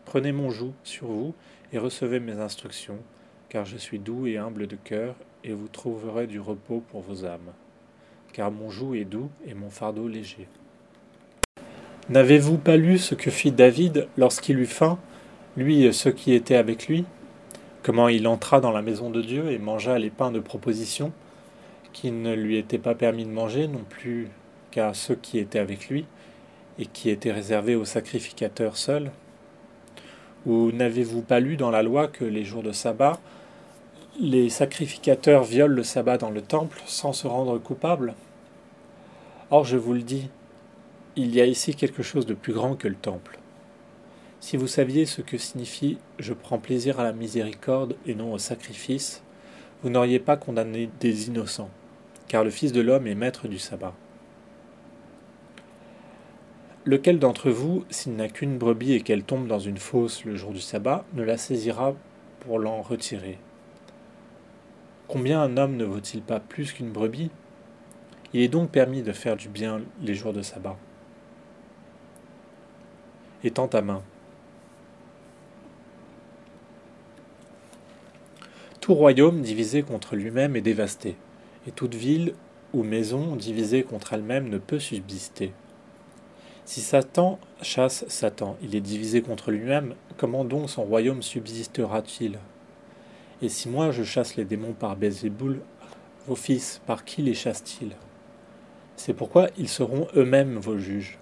[0.07, 1.35] Prenez mon joug sur vous
[1.75, 3.01] et recevez mes instructions,
[3.51, 7.27] car je suis doux et humble de cœur, et vous trouverez du repos pour vos
[7.27, 7.53] âmes.
[8.33, 10.49] Car mon joug est doux et mon fardeau léger.
[12.09, 14.99] N'avez-vous pas lu ce que fit David lorsqu'il eut faim,
[15.57, 17.05] lui et ceux qui étaient avec lui?
[17.85, 21.13] Comment il entra dans la maison de Dieu et mangea les pains de proposition,
[21.93, 24.29] qui ne lui étaient pas permis de manger non plus
[24.73, 26.05] qu'à ceux qui étaient avec lui,
[26.79, 29.13] et qui étaient réservés aux sacrificateurs seuls?
[30.45, 33.21] Ou n'avez-vous pas lu dans la loi que les jours de sabbat,
[34.21, 38.15] les sacrificateurs violent le sabbat dans le temple sans se rendre coupables?
[39.53, 40.29] Or, je vous le dis,
[41.15, 43.39] il y a ici quelque chose de plus grand que le temple.
[44.41, 48.39] Si vous saviez ce que signifie je prends plaisir à la miséricorde et non au
[48.39, 49.23] sacrifice,
[49.83, 51.71] vous n'auriez pas condamné des innocents,
[52.29, 53.95] car le Fils de l'homme est maître du sabbat.
[56.85, 60.53] Lequel d'entre vous, s'il n'a qu'une brebis et qu'elle tombe dans une fosse le jour
[60.53, 61.95] du sabbat, ne la saisira
[62.41, 63.39] pour l'en retirer?
[65.09, 67.31] Combien un homme ne vaut-il pas plus qu'une brebis?
[68.33, 70.79] Il est donc permis de faire du bien les jours de sabbat.
[73.45, 74.03] Étends ta main.
[78.81, 81.17] Tout royaume divisé contre lui-même est dévasté,
[81.67, 82.35] et toute ville
[82.73, 85.53] ou maison divisée contre elle-même ne peut subsister.
[86.65, 92.39] Si Satan chasse Satan, il est divisé contre lui-même, comment donc son royaume subsistera-t-il?
[93.43, 95.61] Et si moi je chasse les démons par Bézéboul,
[96.29, 97.97] vos fils, par qui les chassent-ils?
[98.95, 101.19] C'est pourquoi ils seront eux-mêmes vos juges.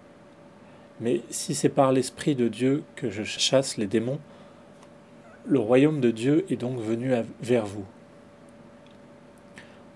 [1.00, 4.18] Mais si c'est par l'Esprit de Dieu que je chasse les démons,
[5.46, 7.86] le royaume de Dieu est donc venu vers vous.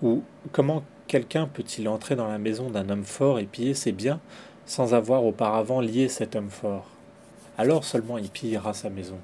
[0.01, 4.19] Ou comment quelqu'un peut-il entrer dans la maison d'un homme fort et piller ses biens
[4.65, 6.89] sans avoir auparavant lié cet homme fort?
[7.57, 9.17] Alors seulement il pillera sa maison.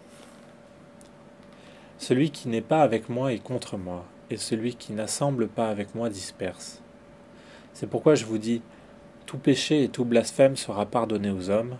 [1.98, 5.94] Celui qui n'est pas avec moi est contre moi, et celui qui n'assemble pas avec
[5.94, 6.82] moi disperse.
[7.74, 8.62] C'est pourquoi je vous dis,
[9.32, 11.78] tout péché et tout blasphème sera pardonné aux hommes,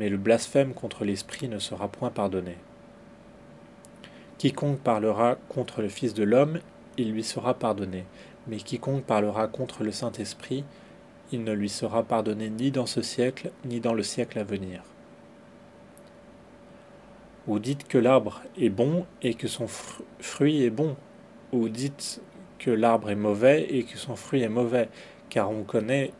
[0.00, 2.56] mais le blasphème contre l'Esprit ne sera point pardonné.
[4.36, 6.58] Quiconque parlera contre le Fils de l'homme,
[6.96, 8.04] il lui sera pardonné,
[8.48, 10.64] mais quiconque parlera contre le Saint-Esprit,
[11.30, 14.82] il ne lui sera pardonné ni dans ce siècle, ni dans le siècle à venir.
[17.46, 20.96] Ou dites que l'arbre est bon et que son fruit est bon.
[21.52, 22.20] Ou dites
[22.58, 24.88] que l'arbre est mauvais et que son fruit est mauvais,
[25.30, 26.10] car on connaît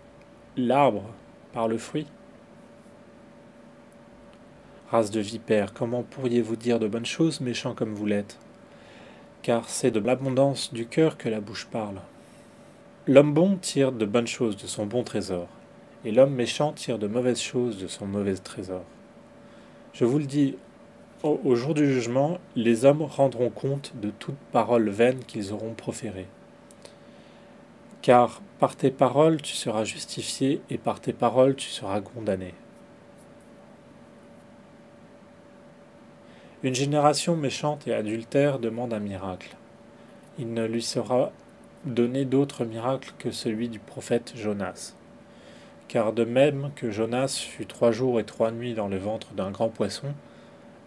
[0.59, 1.05] l'arbre
[1.53, 2.07] par le fruit.
[4.90, 8.38] Race de vipères, comment pourriez-vous dire de bonnes choses, méchants comme vous l'êtes?
[9.42, 12.01] Car c'est de l'abondance du cœur que la bouche parle.
[13.07, 15.47] L'homme bon tire de bonnes choses de son bon trésor,
[16.05, 18.83] et l'homme méchant tire de mauvaises choses de son mauvais trésor.
[19.92, 20.57] Je vous le dis,
[21.23, 26.27] au jour du jugement, les hommes rendront compte de toute parole vaine qu'ils auront proférée.
[28.02, 32.54] Car par tes paroles tu seras justifié et par tes paroles tu seras condamné.
[36.64, 39.56] Une génération méchante et adultère demande un miracle.
[40.40, 41.30] Il ne lui sera
[41.84, 44.94] donné d'autre miracle que celui du prophète Jonas.
[45.87, 49.52] Car de même que Jonas fut trois jours et trois nuits dans le ventre d'un
[49.52, 50.08] grand poisson,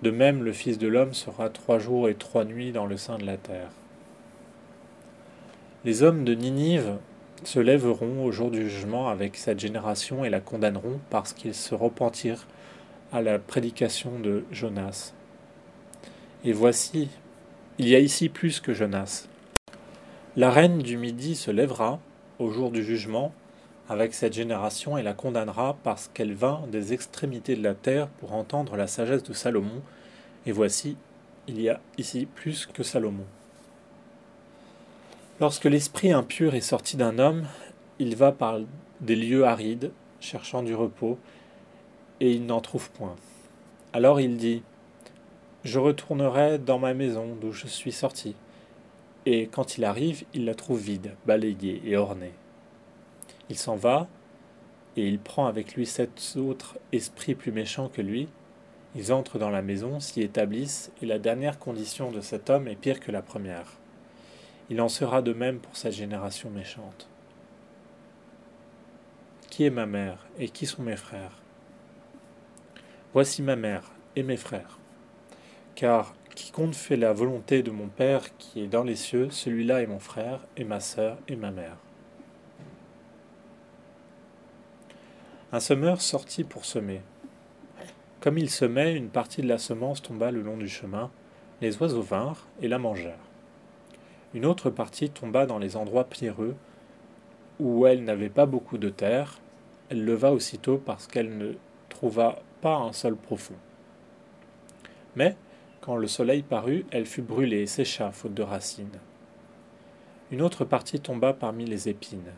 [0.02, 3.18] de même le Fils de l'homme sera trois jours et trois nuits dans le sein
[3.18, 3.72] de la terre.
[5.84, 7.00] Les hommes de Ninive
[7.44, 11.74] se lèveront au jour du jugement avec cette génération et la condamneront parce qu'ils se
[11.74, 12.46] repentirent
[13.12, 15.14] à la prédication de Jonas.
[16.46, 17.10] Et voici,
[17.80, 19.28] il y a ici plus que Jonas.
[20.36, 22.00] La reine du Midi se lèvera
[22.38, 23.34] au jour du jugement
[23.90, 28.34] avec cette génération et la condamnera parce qu'elle vint des extrémités de la terre pour
[28.34, 29.82] entendre la sagesse de Salomon.
[30.46, 30.96] Et voici,
[31.48, 33.26] il y a ici plus que Salomon.
[35.42, 37.48] Lorsque l'esprit impur est sorti d'un homme,
[37.98, 38.60] il va par
[39.00, 41.18] des lieux arides, cherchant du repos,
[42.20, 43.16] et il n'en trouve point.
[43.92, 44.62] Alors il dit
[45.64, 48.36] Je retournerai dans ma maison d'où je suis sorti.
[49.26, 52.34] Et quand il arrive, il la trouve vide, balayée et ornée.
[53.50, 54.08] Il s'en va,
[54.96, 58.28] et il prend avec lui sept autres esprits plus méchants que lui.
[58.96, 62.76] Ils entrent dans la maison, s'y établissent, et la dernière condition de cet homme est
[62.76, 63.81] pire que la première.
[64.72, 67.10] Il en sera de même pour cette génération méchante.
[69.50, 71.42] Qui est ma mère et qui sont mes frères?
[73.12, 74.80] Voici ma mère et mes frères.
[75.76, 79.88] Car quiconque fait la volonté de mon Père qui est dans les cieux, celui-là est
[79.88, 81.76] mon frère et ma sœur et ma mère.
[85.52, 87.02] Un semeur sortit pour semer.
[88.22, 91.12] Comme il semait, une partie de la semence tomba le long du chemin,
[91.60, 93.31] les oiseaux vinrent et la mangèrent.
[94.34, 96.56] Une autre partie tomba dans les endroits pierreux,
[97.60, 99.40] où elle n'avait pas beaucoup de terre.
[99.90, 101.54] Elle leva aussitôt parce qu'elle ne
[101.90, 103.56] trouva pas un sol profond.
[105.18, 105.36] Mais,
[105.82, 109.00] quand le soleil parut, elle fut brûlée et sécha, faute de racines.
[110.32, 112.32] Une autre partie tomba parmi les épines.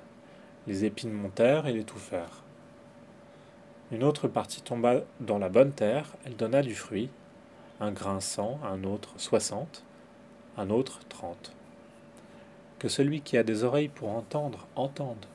[0.65, 2.41] Les épines montèrent et l'étouffèrent.
[3.91, 7.11] Une autre partie tomba dans la bonne terre, elle donna du fruit,
[7.79, 9.83] un grain cent, un autre soixante,
[10.57, 11.53] un autre trente
[12.83, 15.25] que celui qui a des oreilles pour entendre entende.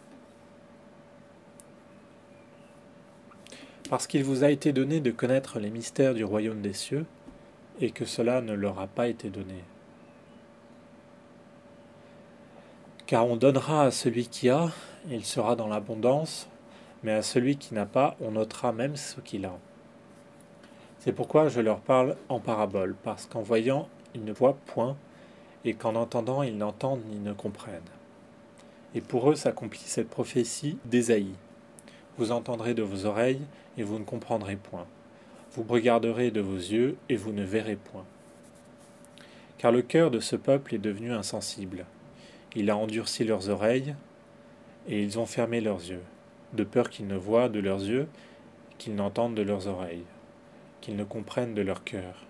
[3.89, 7.07] Parce qu'il vous a été donné de connaître les mystères du royaume des cieux,
[7.81, 9.65] et que cela ne leur a pas été donné.
[13.07, 14.69] Car on donnera à celui qui a,
[15.09, 16.51] il sera dans l'abondance,
[17.03, 19.59] mais à celui qui n'a pas, on notera même ce qu'il a.
[20.99, 24.99] C'est pourquoi je leur parle en parabole, parce qu'en voyant, ils ne voient point,
[25.65, 27.83] et qu'en entendant ils n'entendent ni ne comprennent.
[28.95, 31.35] Et pour eux s'accomplit cette prophétie d'Ésaïe.
[32.17, 33.43] Vous entendrez de vos oreilles,
[33.77, 34.87] et vous ne comprendrez point.
[35.53, 38.05] Vous regarderez de vos yeux, et vous ne verrez point.
[39.59, 41.85] Car le cœur de ce peuple est devenu insensible.
[42.57, 43.95] Il a endurci leurs oreilles,
[44.89, 46.03] et ils ont fermé leurs yeux,
[46.55, 48.09] de peur qu'ils ne voient de leurs yeux,
[48.79, 50.05] qu'ils n'entendent de leurs oreilles,
[50.81, 52.25] qu'ils ne comprennent de leur cœur,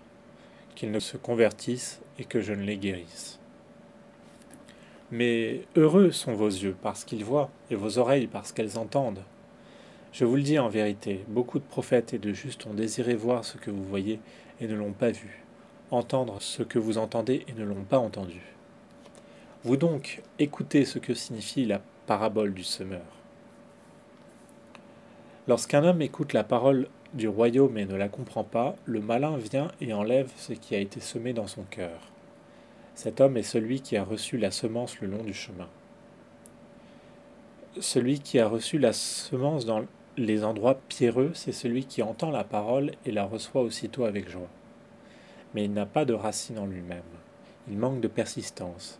[0.75, 3.39] qu'ils ne se convertissent et que je ne les guérisse.
[5.11, 9.23] Mais heureux sont vos yeux parce qu'ils voient, et vos oreilles parce qu'elles entendent.
[10.11, 13.45] Je vous le dis en vérité, beaucoup de prophètes et de justes ont désiré voir
[13.45, 14.19] ce que vous voyez
[14.59, 15.43] et ne l'ont pas vu,
[15.91, 18.41] entendre ce que vous entendez et ne l'ont pas entendu.
[19.63, 23.05] Vous donc, écoutez ce que signifie la parabole du semeur.
[25.47, 29.69] Lorsqu'un homme écoute la parole du royaume et ne la comprend pas, le malin vient
[29.81, 31.99] et enlève ce qui a été semé dans son cœur.
[32.95, 35.67] Cet homme est celui qui a reçu la semence le long du chemin.
[37.79, 39.85] Celui qui a reçu la semence dans
[40.17, 44.49] les endroits pierreux, c'est celui qui entend la parole et la reçoit aussitôt avec joie.
[45.53, 47.01] Mais il n'a pas de racine en lui-même.
[47.69, 48.99] Il manque de persistance.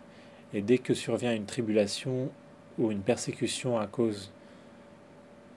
[0.54, 2.30] Et dès que survient une tribulation
[2.78, 4.32] ou une persécution à cause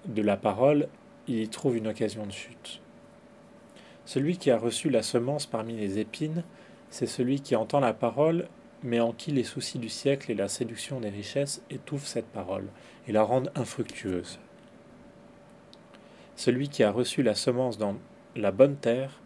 [0.06, 0.88] de la parole,
[1.28, 2.80] il y trouve une occasion de chute.
[4.04, 6.42] Celui qui a reçu la semence parmi les épines,
[6.90, 8.48] c'est celui qui entend la parole,
[8.82, 12.66] mais en qui les soucis du siècle et la séduction des richesses étouffent cette parole
[13.06, 14.38] et la rendent infructueuse.
[16.36, 17.96] Celui qui a reçu la semence dans
[18.34, 19.20] la bonne terre,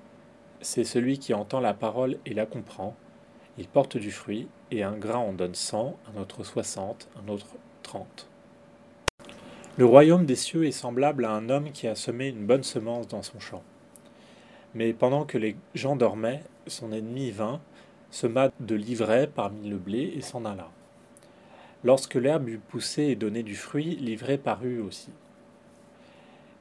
[0.60, 2.94] c'est celui qui entend la parole et la comprend.
[3.58, 7.56] Il porte du fruit, et un grain en donne cent, un autre soixante, un autre
[7.82, 8.28] trente.
[9.78, 13.08] Le royaume des cieux est semblable à un homme qui a semé une bonne semence
[13.08, 13.62] dans son champ.
[14.74, 17.60] Mais pendant que les gens dormaient, son ennemi vint,
[18.10, 20.70] sema de l'ivraie parmi le blé et s'en alla.
[21.84, 25.10] Lorsque l'herbe eut poussé et donné du fruit, l'ivraie parut aussi.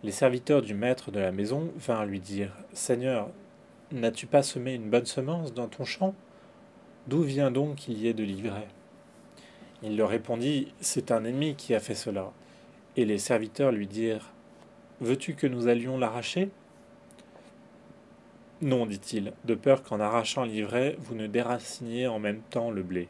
[0.04, 3.30] Les serviteurs du maître de la maison vinrent lui dire Seigneur,
[3.94, 6.14] n'as-tu pas semé une bonne semence dans ton champ?
[7.08, 8.68] D'où vient donc qu'il y ait de l'ivraie
[9.84, 12.34] Il leur répondit C'est un ennemi qui a fait cela.
[12.98, 14.32] Et les serviteurs lui dirent
[15.02, 16.50] Veux-tu que nous allions l'arracher
[18.62, 23.10] Non, dit-il, de peur qu'en arrachant l'ivraie, vous ne déraciniez en même temps le blé.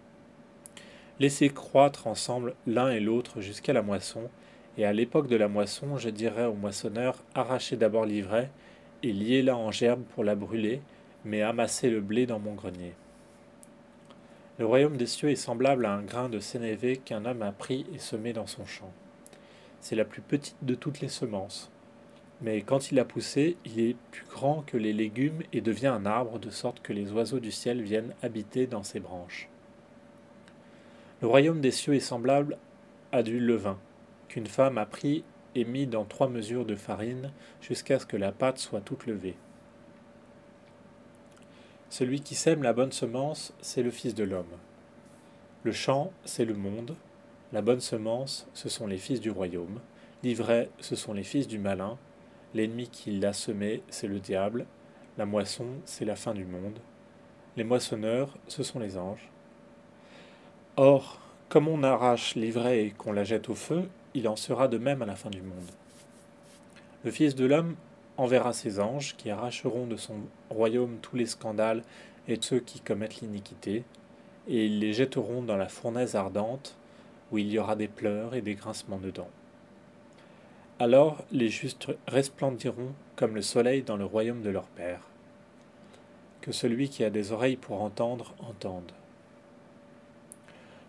[1.20, 4.30] Laissez croître ensemble l'un et l'autre jusqu'à la moisson,
[4.78, 8.50] et à l'époque de la moisson, je dirai au moissonneur Arrachez d'abord l'ivraie,
[9.04, 10.82] et liez-la en gerbe pour la brûler,
[11.24, 12.94] mais amassez le blé dans mon grenier.
[14.58, 17.86] Le royaume des cieux est semblable à un grain de sénévé qu'un homme a pris
[17.94, 18.92] et semé dans son champ.
[19.86, 21.70] C'est la plus petite de toutes les semences.
[22.42, 26.08] Mais quand il a poussé, il est plus grand que les légumes et devient un
[26.08, 29.48] arbre de sorte que les oiseaux du ciel viennent habiter dans ses branches.
[31.22, 32.58] Le royaume des cieux est semblable
[33.12, 33.78] à du levain,
[34.28, 35.24] qu'une femme a pris
[35.54, 37.32] et mis dans trois mesures de farine
[37.62, 39.36] jusqu'à ce que la pâte soit toute levée.
[41.92, 44.58] Celui qui sème la bonne semence, c'est le Fils de l'homme.
[45.62, 46.96] Le champ, c'est le monde.
[47.54, 49.80] La bonne semence, ce sont les fils du royaume.
[50.24, 51.98] L'ivraie, ce sont les fils du malin.
[52.54, 54.66] L'ennemi qui l'a semé, c'est le diable.
[55.18, 56.80] La moisson, c'est la fin du monde.
[57.56, 59.30] Les moissonneurs, ce sont les anges.
[60.76, 64.78] Or, comme on arrache l'ivraie et qu'on la jette au feu, il en sera de
[64.78, 65.72] même à la fin du monde.
[67.04, 67.76] Le Fils de l'homme
[68.18, 70.16] enverra ses anges qui arracheront de son
[70.50, 71.84] royaume tous les scandales
[72.28, 73.84] et ceux qui commettent l'iniquité,
[74.48, 76.76] et ils les jetteront dans la fournaise ardente,
[77.32, 79.30] où il y aura des pleurs et des grincements de dents.
[80.80, 85.02] Alors les justes resplendiront comme le soleil dans le royaume de leur Père.
[86.42, 88.92] Que celui qui a des oreilles pour entendre entende.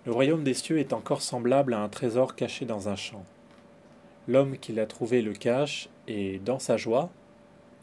[0.04, 3.24] Le royaume des cieux est encore semblable à un trésor caché dans un champ.
[4.28, 7.10] L'homme qui l'a trouvé le cache, et dans sa joie,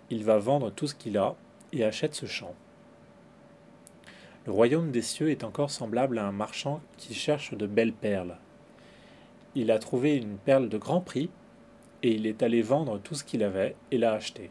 [0.10, 1.36] il va vendre tout ce qu'il a
[1.72, 2.54] et achète ce champ.
[4.46, 8.38] Le royaume des cieux est encore semblable à un marchand qui cherche de belles perles.
[9.56, 11.30] Il a trouvé une perle de grand prix,
[12.02, 14.50] et il est allé vendre tout ce qu'il avait et l'a acheté.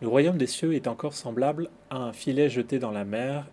[0.00, 3.46] Le royaume des cieux est encore semblable à un filet jeté dans la mer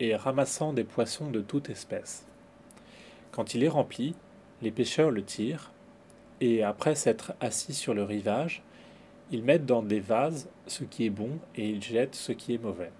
[0.00, 2.24] et ramassant des poissons de toute espèce.
[3.30, 4.16] Quand il est rempli,
[4.62, 5.70] les pêcheurs le tirent,
[6.40, 8.62] et après s'être assis sur le rivage,
[9.30, 12.62] ils mettent dans des vases ce qui est bon et ils jettent ce qui est
[12.62, 12.90] mauvais.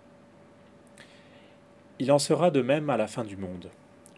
[2.00, 3.70] Il en sera de même à la fin du monde.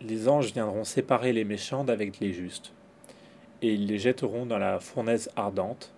[0.02, 2.72] Les anges viendront séparer les méchants d'avec les justes,
[3.62, 5.92] et ils les jetteront dans la fournaise ardente,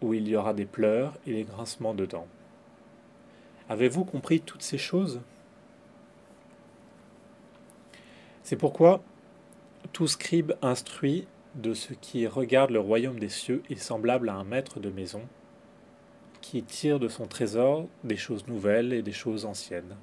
[0.00, 2.28] où il y aura des pleurs et des grincements de dents.
[3.68, 5.20] Avez-vous compris toutes ces choses?
[8.44, 9.02] C'est pourquoi
[9.92, 14.44] tout scribe instruit de ce qui regarde le royaume des cieux est semblable à un
[14.44, 15.22] maître de maison
[16.40, 19.96] qui tire de son trésor des choses nouvelles et des choses anciennes.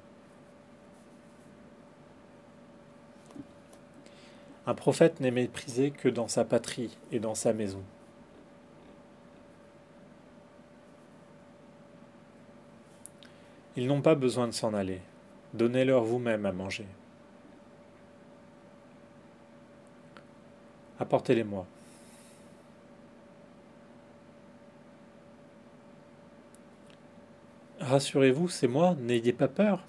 [4.66, 7.82] Un prophète n'est méprisé que dans sa patrie et dans sa maison.
[13.76, 15.00] Ils n'ont pas besoin de s'en aller.
[15.54, 16.86] Donnez-leur vous-même à manger.
[20.98, 21.66] Apportez-les-moi.
[27.80, 29.84] Rassurez-vous, c'est moi, n'ayez pas peur.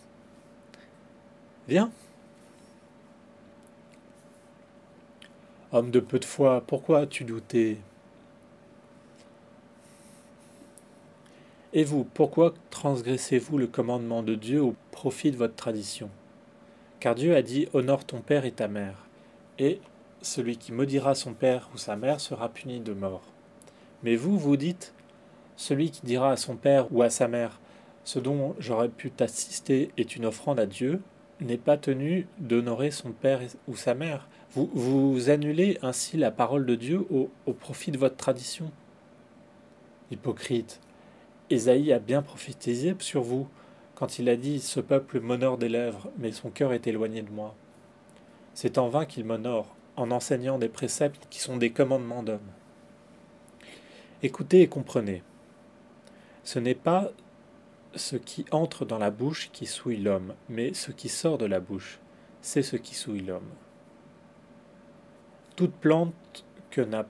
[1.68, 1.92] Viens.
[5.74, 7.78] Homme de peu de foi, pourquoi as-tu douté?
[11.74, 16.10] Et vous, pourquoi transgressez-vous le commandement de Dieu au profit de votre tradition?
[17.02, 19.08] Car Dieu a dit Honore ton père et ta mère,
[19.60, 19.82] et
[20.22, 23.24] celui qui maudira son père ou sa mère sera puni de mort.
[24.04, 24.94] Mais vous, vous dites,
[25.58, 27.60] celui qui dira à son père ou à sa mère,
[28.06, 31.02] ce dont j'aurais pu t'assister est une offrande à Dieu,
[31.42, 34.30] n'est pas tenu d'honorer son père ou sa mère.
[34.66, 38.72] Vous, annulez ainsi la parole de Dieu au, au profit de votre tradition.
[40.10, 40.80] Hypocrite,
[41.52, 43.48] Ésaïe a bien prophétisé sur vous
[43.94, 47.30] quand il a dit Ce peuple m'honore des lèvres, mais son cœur est éloigné de
[47.30, 47.54] moi.
[48.56, 52.40] C'est en vain qu'il m'honore, en enseignant des préceptes qui sont des commandements d'hommes.
[54.24, 55.22] Écoutez et comprenez.
[56.44, 57.12] Ce n'est pas
[57.94, 61.60] ce qui entre dans la bouche qui souille l'homme, mais ce qui sort de la
[61.60, 62.00] bouche,
[62.42, 63.52] c'est ce qui souille l'homme.
[65.58, 67.08] Toute plante que n'a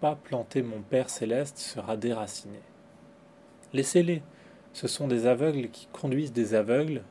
[0.00, 2.64] pas plantée mon Père céleste sera déracinée.
[3.72, 4.24] Laissez-les,
[4.72, 7.02] ce sont des aveugles qui conduisent des aveugles.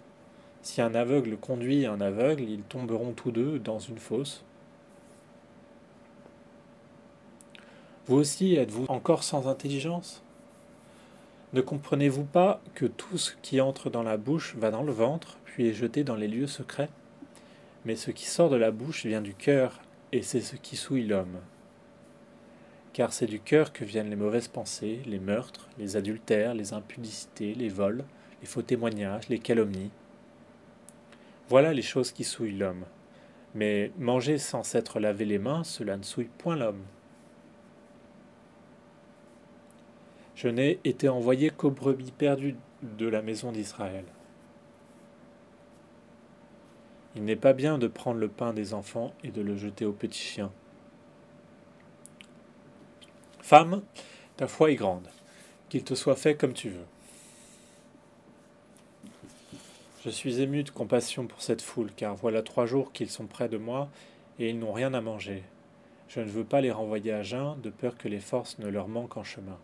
[0.63, 4.43] Si un aveugle conduit un aveugle, ils tomberont tous deux dans une fosse.
[8.07, 10.23] Vous aussi êtes-vous encore sans intelligence?
[11.53, 15.37] Ne comprenez-vous pas que tout ce qui entre dans la bouche va dans le ventre,
[15.45, 16.89] puis est jeté dans les lieux secrets?
[17.85, 19.79] Mais ce qui sort de la bouche vient du cœur,
[20.11, 21.39] et c'est ce qui souille l'homme.
[22.93, 27.53] Car c'est du cœur que viennent les mauvaises pensées, les meurtres, les adultères, les impudicités,
[27.53, 28.05] les vols,
[28.41, 29.91] les faux témoignages, les calomnies.
[31.49, 32.85] Voilà les choses qui souillent l'homme.
[33.53, 36.83] Mais manger sans s'être lavé les mains, cela ne souille point l'homme.
[40.35, 44.05] Je n'ai été envoyé qu'aux brebis perdues de la maison d'Israël.
[47.15, 49.93] Il n'est pas bien de prendre le pain des enfants et de le jeter aux
[49.93, 50.51] petits chiens.
[53.39, 53.83] Femme,
[54.37, 55.07] ta foi est grande,
[55.69, 56.85] qu'il te soit fait comme tu veux.
[60.03, 63.49] Je suis ému de compassion pour cette foule, car voilà trois jours qu'ils sont près
[63.49, 63.89] de moi,
[64.37, 65.43] et ils n'ont rien à manger.
[66.09, 68.87] Je ne veux pas les renvoyer à jeun, de peur que les forces ne leur
[68.87, 69.57] manquent en chemin.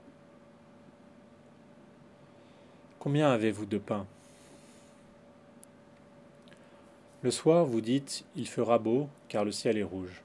[2.98, 4.08] Combien avez-vous de pain?
[7.24, 10.24] Le soir, vous dites, il fera beau, car le ciel est rouge.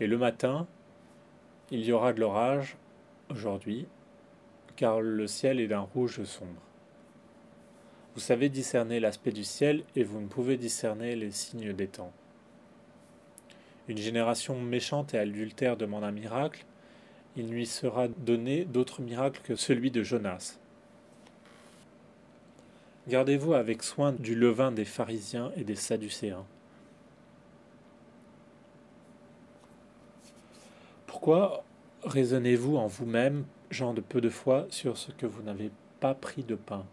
[0.00, 0.66] Et le matin,
[1.70, 2.76] il y aura de l'orage,
[3.30, 3.86] aujourd'hui,
[4.74, 6.62] car le ciel est d'un rouge sombre.
[8.14, 12.12] Vous savez discerner l'aspect du ciel, et vous ne pouvez discerner les signes des temps.
[13.86, 16.64] Une génération méchante et adultère demande un miracle,
[17.36, 20.58] il lui sera donné d'autres miracles que celui de Jonas.
[23.08, 26.44] Gardez-vous avec soin du levain des pharisiens et des sadducéens.
[31.06, 31.62] Pourquoi
[32.02, 36.42] raisonnez-vous en vous-même, gens de peu de foi, sur ce que vous n'avez pas pris
[36.42, 36.84] de pain?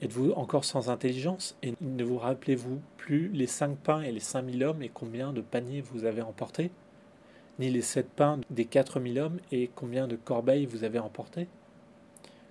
[0.00, 1.54] Êtes-vous encore sans intelligence?
[1.62, 5.34] Et ne vous rappelez-vous plus les cinq pains et les cinq mille hommes et combien
[5.34, 6.70] de paniers vous avez emportés?
[7.58, 11.46] Ni les sept pains des quatre mille hommes et combien de corbeilles vous avez emportés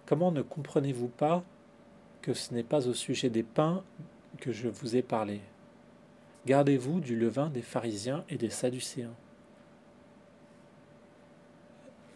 [0.06, 1.44] Comment ne comprenez-vous pas
[2.24, 3.84] que ce n'est pas au sujet des pains
[4.40, 5.42] que je vous ai parlé.
[6.48, 9.14] Gardez-vous du levain des pharisiens et des sadducéens.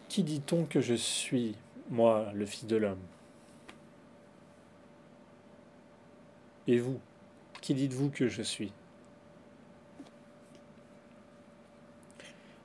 [0.08, 1.54] Qui dit-on que je suis,
[1.90, 2.98] moi, le Fils de l'homme?
[6.66, 6.98] Et vous,
[7.60, 8.72] qui dites-vous que je suis?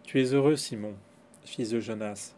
[0.03, 0.95] Tu es heureux, Simon,
[1.43, 2.33] fils de Jonas,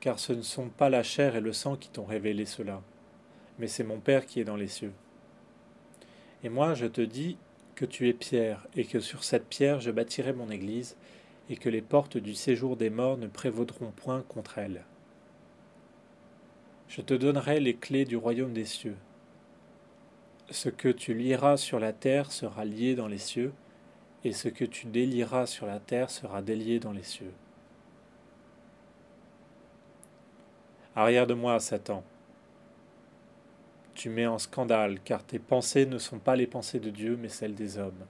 [0.00, 2.80] car ce ne sont pas la chair et le sang qui t'ont révélé cela,
[3.60, 4.92] mais c'est mon Père qui est dans les cieux.
[6.42, 7.36] Et moi je te dis
[7.74, 10.96] que tu es pierre, et que sur cette pierre je bâtirai mon Église,
[11.50, 14.84] et que les portes du séjour des morts ne prévaudront point contre elle.
[16.88, 18.96] Je te donnerai les clés du royaume des cieux.
[20.50, 23.52] Ce que tu lieras sur la terre sera lié dans les cieux,
[24.24, 27.32] et ce que tu délieras sur la terre sera délié dans les cieux.
[30.96, 32.02] Arrière de moi, Satan
[34.00, 37.28] tu mets en scandale, car tes pensées ne sont pas les pensées de Dieu, mais
[37.28, 38.06] celles des hommes.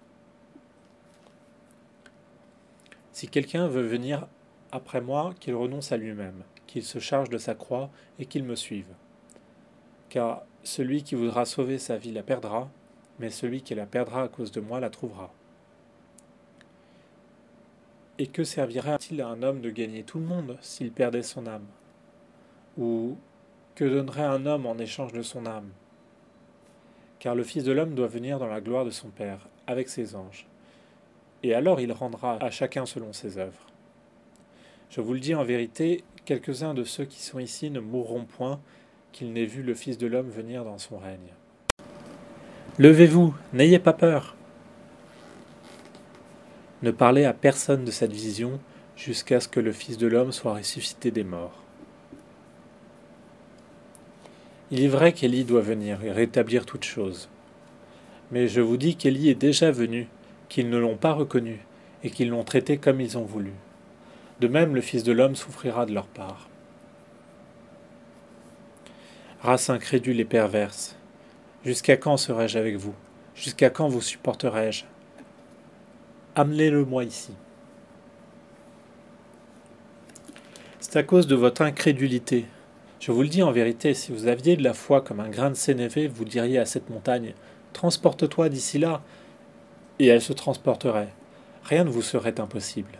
[3.10, 4.28] Si quelqu'un veut venir
[4.70, 8.54] après moi, qu'il renonce à lui-même, qu'il se charge de sa croix et qu'il me
[8.54, 8.86] suive.
[10.10, 12.70] Car celui qui voudra sauver sa vie la perdra,
[13.18, 15.32] mais celui qui la perdra à cause de moi la trouvera.
[18.18, 21.66] Et que servirait-il à un homme de gagner tout le monde s'il perdait son âme?
[22.78, 23.16] Ou
[23.74, 25.70] que donnerait un homme en échange de son âme?
[27.20, 30.16] Car le Fils de l'homme doit venir dans la gloire de son Père, avec ses
[30.16, 30.46] anges.
[31.42, 33.66] Et alors il rendra à chacun selon ses œuvres.
[34.90, 38.58] Je vous le dis en vérité, quelques-uns de ceux qui sont ici ne mourront point
[39.12, 41.34] qu'ils n'aient vu le Fils de l'homme venir dans son règne.
[42.78, 44.34] Levez-vous, n'ayez pas peur.
[46.82, 48.58] Ne parlez à personne de cette vision
[48.96, 51.62] jusqu'à ce que le Fils de l'homme soit ressuscité des morts.
[54.72, 57.28] Il est vrai qu'Élie doit venir et rétablir toutes choses.
[58.30, 60.06] Mais je vous dis qu'Élie est déjà venu,
[60.48, 61.58] qu'ils ne l'ont pas reconnu,
[62.04, 63.52] et qu'ils l'ont traité comme ils ont voulu.
[64.38, 66.48] De même, le Fils de l'homme souffrira de leur part.
[69.42, 70.96] Race incrédule et perverse,
[71.64, 72.94] jusqu'à quand serai-je avec vous?
[73.34, 74.84] Jusqu'à quand vous supporterai-je?
[76.36, 77.32] Amenez-le-moi ici.
[80.78, 82.46] C'est à cause de votre incrédulité
[83.00, 85.48] je vous le dis en vérité, si vous aviez de la foi comme un grain
[85.48, 87.32] de sénévé, vous diriez à cette montagne
[87.72, 89.00] Transporte-toi d'ici là,
[89.98, 91.14] et elle se transporterait.
[91.64, 92.98] Rien ne vous serait impossible.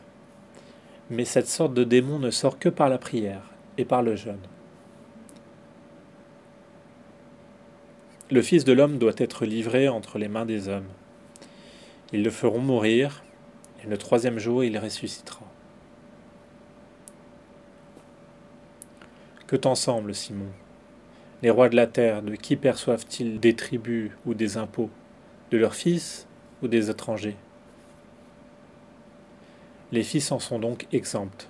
[1.11, 3.43] Mais cette sorte de démon ne sort que par la prière
[3.77, 4.41] et par le jeûne.
[8.31, 10.89] Le Fils de l'homme doit être livré entre les mains des hommes.
[12.13, 13.23] Ils le feront mourir,
[13.85, 15.50] et le troisième jour il ressuscitera.
[19.51, 20.47] Que t'en semble, Simon?
[21.43, 24.91] Les rois de la terre, de qui perçoivent-ils des tribus ou des impôts?
[25.51, 26.29] De leurs fils
[26.63, 27.35] ou des étrangers?
[29.91, 31.49] Les fils en sont donc exempts.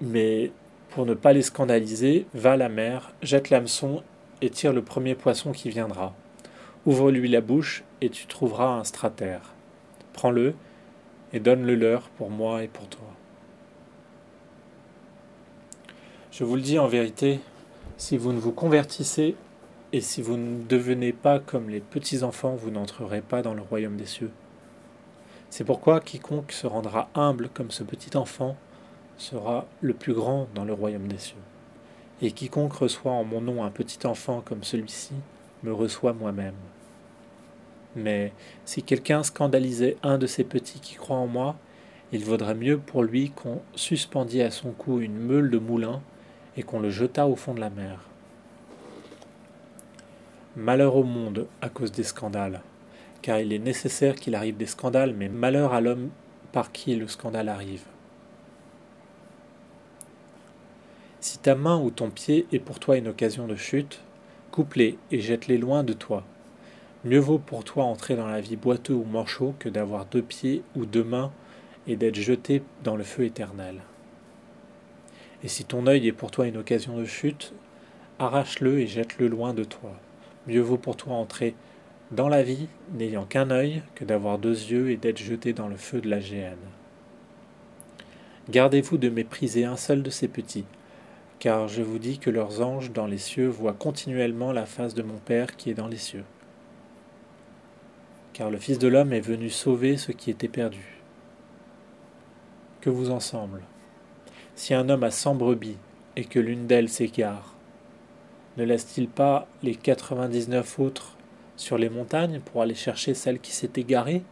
[0.00, 0.50] Mais
[0.88, 4.02] pour ne pas les scandaliser, va à la mer, jette l'hameçon
[4.40, 6.14] et tire le premier poisson qui viendra.
[6.86, 9.52] Ouvre-lui la bouche et tu trouveras un stratère.
[10.14, 10.54] Prends-le
[11.34, 13.17] et donne-le leur pour moi et pour toi.
[16.38, 17.40] Je vous le dis en vérité,
[17.96, 19.34] si vous ne vous convertissez
[19.92, 23.96] et si vous ne devenez pas comme les petits-enfants, vous n'entrerez pas dans le royaume
[23.96, 24.30] des cieux.
[25.50, 28.54] C'est pourquoi quiconque se rendra humble comme ce petit enfant
[29.16, 31.42] sera le plus grand dans le royaume des cieux.
[32.22, 35.14] Et quiconque reçoit en mon nom un petit enfant comme celui-ci,
[35.64, 36.54] me reçoit moi-même.
[37.96, 38.32] Mais
[38.64, 41.56] si quelqu'un scandalisait un de ces petits qui croient en moi,
[42.12, 46.00] il vaudrait mieux pour lui qu'on suspendît à son cou une meule de moulin
[46.58, 48.00] et qu'on le jetât au fond de la mer.
[50.56, 52.62] Malheur au monde à cause des scandales,
[53.22, 56.10] car il est nécessaire qu'il arrive des scandales, mais malheur à l'homme
[56.50, 57.84] par qui le scandale arrive.
[61.20, 64.00] Si ta main ou ton pied est pour toi une occasion de chute,
[64.50, 66.24] coupe-les et jette-les loin de toi.
[67.04, 70.62] Mieux vaut pour toi entrer dans la vie boiteux ou morceau que d'avoir deux pieds
[70.74, 71.30] ou deux mains
[71.86, 73.76] et d'être jeté dans le feu éternel.
[75.42, 77.52] Et si ton œil est pour toi une occasion de chute,
[78.18, 79.92] arrache-le et jette-le loin de toi.
[80.46, 81.54] Mieux vaut pour toi entrer
[82.10, 85.76] dans la vie n'ayant qu'un œil que d'avoir deux yeux et d'être jeté dans le
[85.76, 86.56] feu de la géhenne.
[88.50, 90.64] Gardez-vous de mépriser un seul de ces petits,
[91.38, 95.02] car je vous dis que leurs anges dans les cieux voient continuellement la face de
[95.02, 96.24] mon Père qui est dans les cieux
[98.38, 101.00] car le Fils de l'homme est venu sauver ce qui était perdu.
[102.80, 103.62] Que vous en semble
[104.58, 105.76] Si un homme a cent brebis
[106.16, 107.54] et que l'une d'elles s'égare,
[108.56, 111.14] ne laisse-t-il pas les quatre-vingt-dix-neuf autres
[111.56, 114.24] sur les montagnes pour aller chercher celle qui s'est égarée?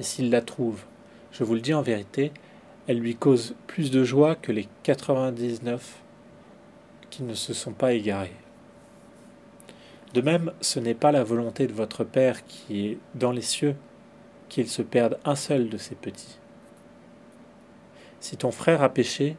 [0.00, 0.84] Et s'il la trouve,
[1.30, 2.32] je vous le dis en vérité,
[2.86, 6.00] elle lui cause plus de joie que les quatre-vingt-dix-neuf
[7.10, 8.32] qui ne se sont pas égarés.
[10.14, 13.76] De même, ce n'est pas la volonté de votre Père qui est dans les cieux
[14.48, 16.38] qu'il se perde un seul de ses petits.
[18.22, 19.34] Si ton frère a péché,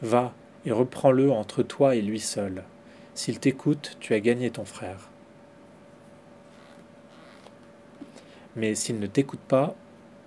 [0.00, 0.32] va
[0.64, 2.64] et reprends-le entre toi et lui seul.
[3.14, 5.10] S'il t'écoute, tu as gagné ton frère.
[8.56, 9.74] Mais s'il ne t'écoute pas,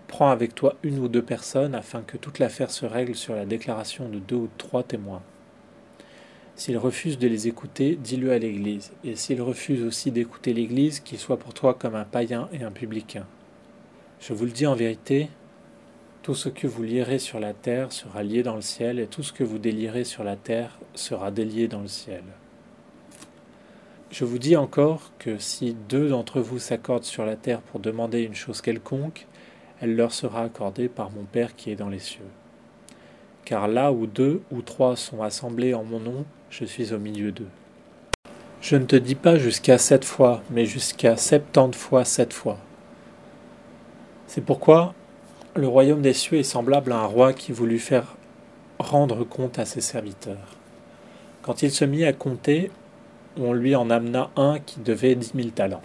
[0.07, 3.47] prends avec toi une ou deux personnes afin que toute l'affaire se règle sur la
[3.47, 5.24] déclaration de deux ou trois témoins.
[6.55, 11.18] S'il refuse de les écouter, dis-le à l'Église, et s'il refuse aussi d'écouter l'Église, qu'il
[11.18, 13.26] soit pour toi comme un païen et un publicain.
[14.20, 15.30] Je vous le dis en vérité,
[16.26, 19.22] tout ce que vous lierez sur la terre sera lié dans le ciel, et tout
[19.22, 22.24] ce que vous délierez sur la terre sera délié dans le ciel.
[24.10, 28.24] Je vous dis encore que si deux d'entre vous s'accordent sur la terre pour demander
[28.24, 29.28] une chose quelconque,
[29.80, 32.32] elle leur sera accordée par mon Père qui est dans les cieux.
[33.44, 37.32] Car là où deux ou trois sont assemblés en mon nom, je suis au milieu
[37.32, 37.52] d'eux.
[38.62, 42.58] Je ne te dis pas jusqu'à sept fois, mais jusqu'à septante fois sept fois.
[44.26, 44.96] C'est pourquoi
[45.58, 48.18] le royaume des cieux est semblable à un roi qui voulut faire
[48.78, 50.58] rendre compte à ses serviteurs.
[51.43, 52.72] Quand il se mit à compter,
[53.38, 55.82] on lui en amena un qui devait dix mille talents.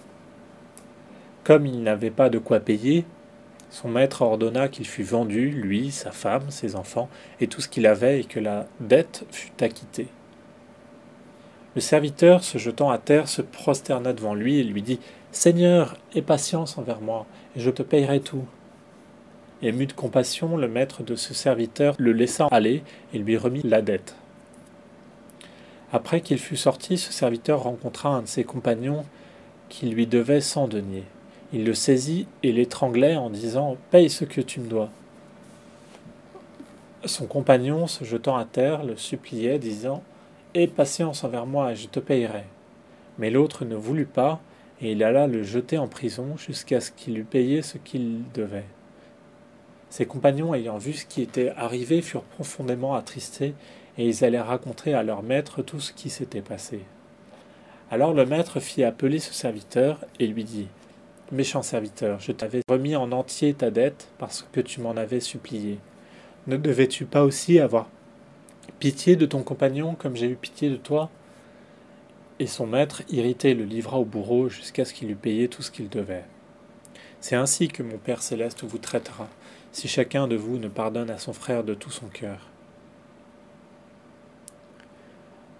[1.44, 3.04] Comme il n'avait pas de quoi payer,
[3.70, 7.08] son maître ordonna qu'il fût vendu, lui, sa femme, ses enfants,
[7.40, 10.08] et tout ce qu'il avait, et que la dette fût acquittée.
[11.76, 14.98] Le serviteur, se jetant à terre, se prosterna devant lui et lui dit
[15.30, 18.44] Seigneur, aie patience envers moi, et je te payerai tout.
[19.62, 22.82] Ému de compassion, le maître de ce serviteur le laissa aller
[23.12, 24.14] et lui remit la dette.
[25.92, 29.04] Après qu'il fut sorti, ce serviteur rencontra un de ses compagnons
[29.68, 31.04] qui lui devait cent deniers.
[31.52, 34.88] Il le saisit et l'étranglait en disant Paye ce que tu me dois.
[37.04, 40.02] Son compagnon, se jetant à terre, le suppliait, disant
[40.54, 42.44] Aie patience envers moi et je te payerai.
[43.18, 44.40] Mais l'autre ne voulut pas,
[44.80, 48.64] et il alla le jeter en prison jusqu'à ce qu'il eût payé ce qu'il devait.
[49.90, 53.54] Ses compagnons, ayant vu ce qui était arrivé, furent profondément attristés,
[53.98, 56.80] et ils allaient raconter à leur maître tout ce qui s'était passé.
[57.90, 60.68] Alors le maître fit appeler ce serviteur et lui dit
[61.32, 65.78] Méchant serviteur, je t'avais remis en entier ta dette parce que tu m'en avais supplié.
[66.46, 67.88] Ne devais-tu pas aussi avoir
[68.78, 71.10] Pitié de ton compagnon comme j'ai eu pitié de toi?
[72.38, 75.70] Et son maître, irrité, le livra au bourreau jusqu'à ce qu'il eût payé tout ce
[75.70, 76.24] qu'il devait.
[77.20, 79.28] C'est ainsi que mon Père céleste vous traitera,
[79.72, 82.38] si chacun de vous ne pardonne à son frère de tout son cœur.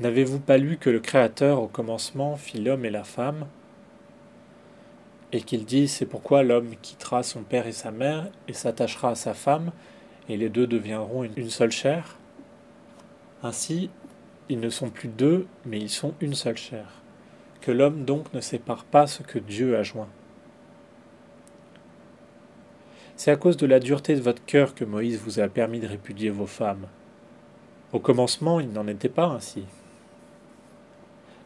[0.01, 3.47] N'avez-vous pas lu que le Créateur au commencement fit l'homme et la femme
[5.33, 9.15] et qu'il dit c'est pourquoi l'homme quittera son père et sa mère et s'attachera à
[9.15, 9.73] sa femme
[10.29, 12.17] et les deux deviendront une seule chair?
[13.43, 13.91] Ainsi,
[14.49, 16.87] ils ne sont plus deux, mais ils sont une seule chair.
[17.61, 20.09] Que l'homme donc ne sépare pas ce que Dieu a joint.
[23.21, 25.87] C'est à cause de la dureté de votre cœur que Moïse vous a permis de
[25.87, 26.87] répudier vos femmes.
[27.93, 29.65] Au commencement, il n'en était pas ainsi.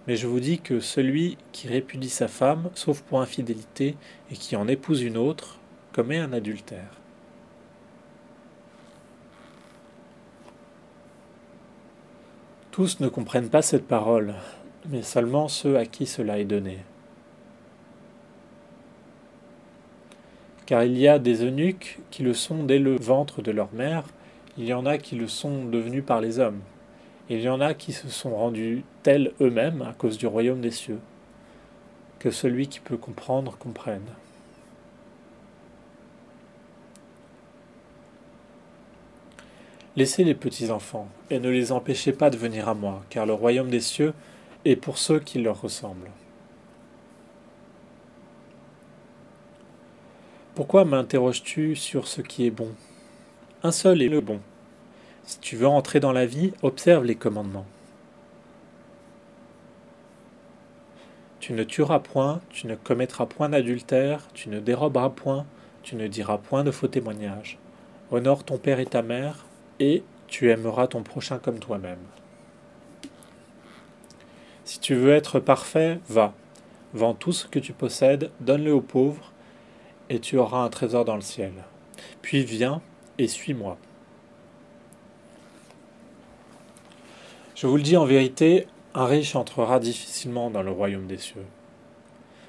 [0.07, 3.97] Mais je vous dis que celui qui répudie sa femme, sauf pour infidélité,
[4.31, 5.59] et qui en épouse une autre,
[5.93, 7.01] commet un adultère.
[12.71, 14.35] Tous ne comprennent pas cette parole,
[14.89, 16.79] mais seulement ceux à qui cela est donné.
[20.67, 24.05] Car il y a des eunuques qui le sont dès le ventre de leur mère,
[24.57, 26.61] il y en a qui le sont devenus par les hommes,
[27.29, 30.71] il y en a qui se sont rendus tels eux-mêmes à cause du royaume des
[30.71, 31.01] cieux.
[32.19, 34.07] Que celui qui peut comprendre comprenne.
[39.97, 43.33] Laissez les petits enfants, et ne les empêchez pas de venir à moi, car le
[43.33, 44.13] royaume des cieux
[44.65, 46.11] est pour ceux qui leur ressemblent.
[50.55, 52.71] Pourquoi m'interroges-tu sur ce qui est bon?
[53.65, 54.41] Un seul est le bon.
[55.25, 57.67] Si tu veux entrer dans la vie, observe les commandements.
[61.41, 65.45] Tu ne tueras point, tu ne commettras point d'adultère, tu ne déroberas point,
[65.83, 67.59] tu ne diras point de faux témoignages.
[68.13, 69.47] Honore ton père et ta mère,
[69.81, 71.99] et tu aimeras ton prochain comme toi-même.
[74.65, 76.33] Si tu veux être parfait, va.
[76.93, 79.33] Vends tout ce que tu possèdes, donne-le aux pauvres,
[80.11, 81.53] et tu auras un trésor dans le ciel.
[82.23, 82.83] Puis viens
[83.19, 83.79] et suis-moi.
[87.55, 91.45] Je vous le dis en vérité, un riche entrera difficilement dans le royaume des cieux.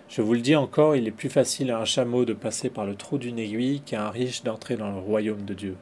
[0.09, 2.85] Je vous le dis encore, il est plus facile à un chameau de passer par
[2.85, 5.77] le trou d'une aiguille qu'à un riche d'entrer dans le royaume de Dieu.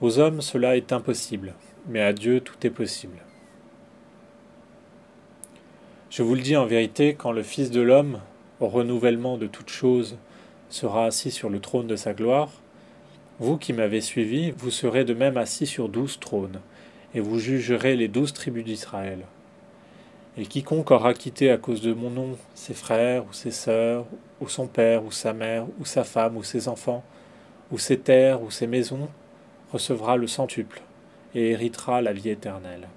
[0.00, 1.54] Aux hommes cela est impossible,
[1.88, 3.18] mais à Dieu tout est possible.
[6.10, 8.18] Je vous le dis en vérité, quand le Fils de l'homme,
[8.58, 10.16] au renouvellement de toutes choses,
[10.68, 12.50] sera assis sur le trône de sa gloire,
[13.38, 16.58] vous qui m'avez suivi, vous serez de même assis sur douze trônes,
[17.14, 19.20] et vous jugerez les douze tribus d'Israël.
[20.36, 24.04] Et quiconque aura quitté à cause de mon nom ses frères ou ses sœurs,
[24.40, 27.04] ou son père ou sa mère, ou sa femme ou ses enfants,
[27.70, 29.08] ou ses terres ou ses maisons,
[29.72, 30.82] recevra le centuple,
[31.36, 32.88] et héritera la vie éternelle.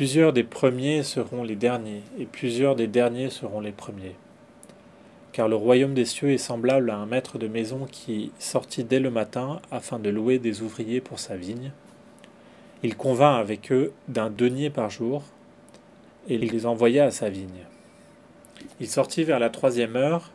[0.00, 4.16] Plusieurs des premiers seront les derniers, et plusieurs des derniers seront les premiers.
[5.32, 8.98] Car le royaume des cieux est semblable à un maître de maison qui sortit dès
[8.98, 11.70] le matin afin de louer des ouvriers pour sa vigne.
[12.82, 15.22] Il convint avec eux d'un denier par jour,
[16.30, 17.66] et il les envoya à sa vigne.
[18.80, 20.30] Il sortit vers la troisième heure,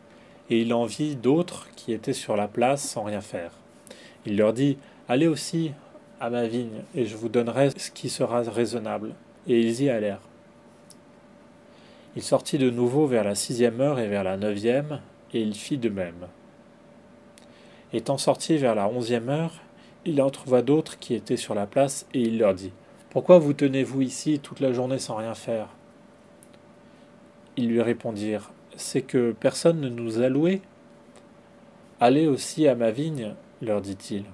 [0.48, 3.50] et il en vit d'autres qui étaient sur la place sans rien faire.
[4.26, 5.72] Il leur dit Allez aussi
[6.20, 9.12] à ma vigne, et je vous donnerai ce qui sera raisonnable
[9.48, 10.20] et ils y allèrent.
[12.16, 15.00] Il sortit de nouveau vers la sixième heure et vers la neuvième,
[15.34, 16.26] et il fit de même.
[17.92, 19.60] Étant sorti vers la onzième heure,
[20.06, 22.72] il en trouva d'autres qui étaient sur la place, et il leur dit
[23.10, 25.68] Pourquoi vous tenez-vous ici toute la journée sans rien faire?
[27.56, 30.62] Ils lui répondirent C'est que personne ne nous a loués.
[32.00, 34.24] Allez aussi à ma vigne, leur dit-il.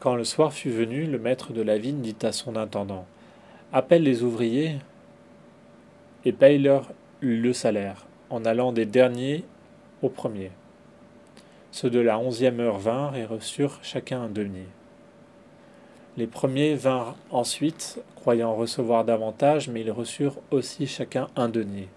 [0.00, 3.06] Quand le soir fut venu, le maître de la vigne dit à son intendant
[3.74, 4.76] appelle les ouvriers
[6.24, 9.42] et paye-leur le salaire, en allant des derniers
[10.00, 10.52] aux premiers.
[11.72, 14.68] Ceux de la onzième heure vinrent et reçurent chacun un denier.
[16.16, 21.88] Les premiers vinrent ensuite, croyant recevoir davantage, mais ils reçurent aussi chacun un denier.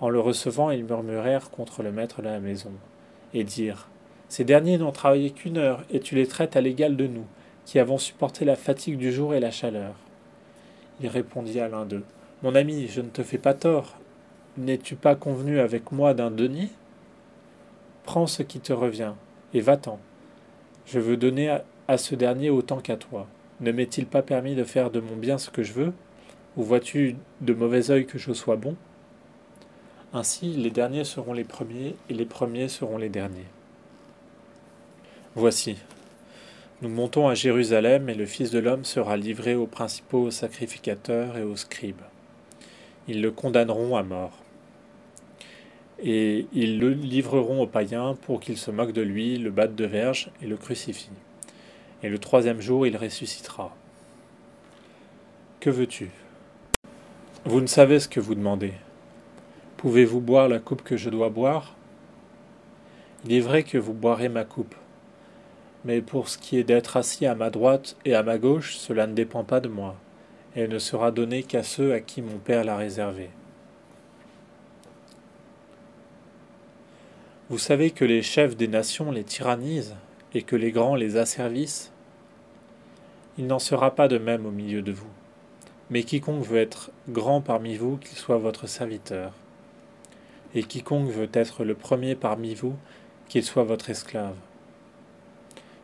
[0.00, 2.72] En le recevant, ils murmurèrent contre le maître de la maison,
[3.34, 3.88] et dirent
[4.30, 7.26] Ces derniers n'ont travaillé qu'une heure, et tu les traites à l'égal de nous,
[7.66, 9.92] qui avons supporté la fatigue du jour et la chaleur.
[11.00, 12.04] Il répondit à l'un d'eux.
[12.42, 13.96] Mon ami, je ne te fais pas tort.
[14.56, 16.68] N'es-tu pas convenu avec moi d'un denier
[18.04, 19.12] Prends ce qui te revient,
[19.54, 19.98] et va-t'en.
[20.86, 23.26] Je veux donner à, ce dernier autant qu'à toi.
[23.60, 25.92] Ne m'est-il pas permis de faire de mon bien ce que je veux?
[26.56, 28.74] Ou vois-tu de mauvais œil que je sois bon?
[30.12, 33.46] Ainsi, les derniers seront les premiers, et les premiers seront les derniers.
[35.34, 35.76] Voici,
[36.80, 41.42] nous montons à Jérusalem et le Fils de l'homme sera livré aux principaux sacrificateurs et
[41.42, 42.02] aux scribes.
[43.08, 44.38] Ils le condamneront à mort.
[46.00, 49.86] Et ils le livreront aux païens pour qu'ils se moquent de lui, le battent de
[49.86, 51.10] verge et le crucifient.
[52.04, 53.74] et le troisième jour il ressuscitera.
[55.58, 56.10] Que veux-tu?
[57.44, 58.74] Vous ne savez ce que vous demandez.
[59.78, 61.74] Pouvez-vous boire la coupe que je dois boire?
[63.24, 64.76] Il est vrai que vous boirez ma coupe,
[65.84, 69.06] mais pour ce qui est d'être assis à ma droite et à ma gauche, cela
[69.06, 69.96] ne dépend pas de moi,
[70.56, 73.30] et ne sera donné qu'à ceux à qui mon Père l'a réservé.
[77.50, 79.96] Vous savez que les chefs des nations les tyrannisent
[80.34, 81.92] et que les grands les asservissent
[83.38, 85.08] Il n'en sera pas de même au milieu de vous.
[85.90, 89.32] Mais quiconque veut être grand parmi vous, qu'il soit votre serviteur.
[90.54, 92.76] Et quiconque veut être le premier parmi vous,
[93.28, 94.34] qu'il soit votre esclave.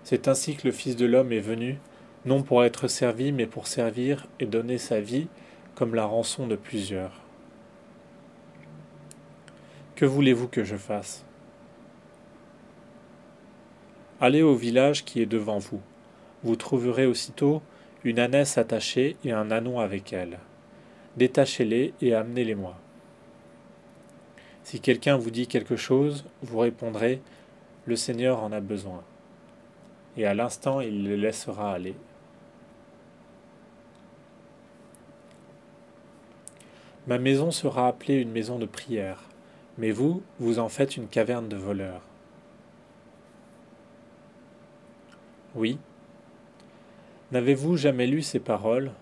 [0.05, 1.79] C'est ainsi que le Fils de l'homme est venu,
[2.27, 5.29] non pour être servi, mais pour servir et donner sa vie
[5.75, 7.23] comme la rançon de plusieurs.
[9.97, 11.25] Que voulez-vous que je fasse?
[14.21, 15.81] Allez au village qui est devant vous.
[16.43, 17.63] Vous trouverez aussitôt
[18.05, 20.39] une ânesse attachée et un anon avec elle.
[21.17, 22.77] Détachez-les et amenez-les-moi.
[24.65, 27.23] Si quelqu'un vous dit quelque chose, vous répondrez
[27.87, 29.03] Le Seigneur en a besoin.
[30.17, 31.95] Et à l'instant, il les laissera aller.
[37.07, 39.25] Ma maison sera appelée une maison de prière,
[39.77, 42.01] mais vous, vous en faites une caverne de voleurs.
[45.55, 45.79] Oui.
[47.31, 48.93] N'avez-vous jamais lu ces paroles?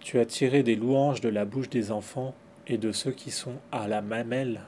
[0.00, 2.34] Tu as tiré des louanges de la bouche des enfants
[2.66, 4.62] et de ceux qui sont à la mamelle.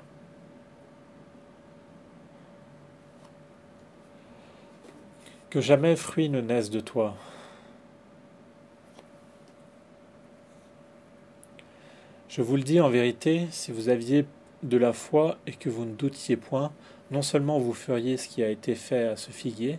[5.53, 7.14] Que jamais fruit ne naisse de toi.
[12.30, 14.24] Je vous le dis en vérité, si vous aviez
[14.62, 16.72] de la foi et que vous ne doutiez point,
[17.11, 19.78] non seulement vous feriez ce qui a été fait à ce figuier,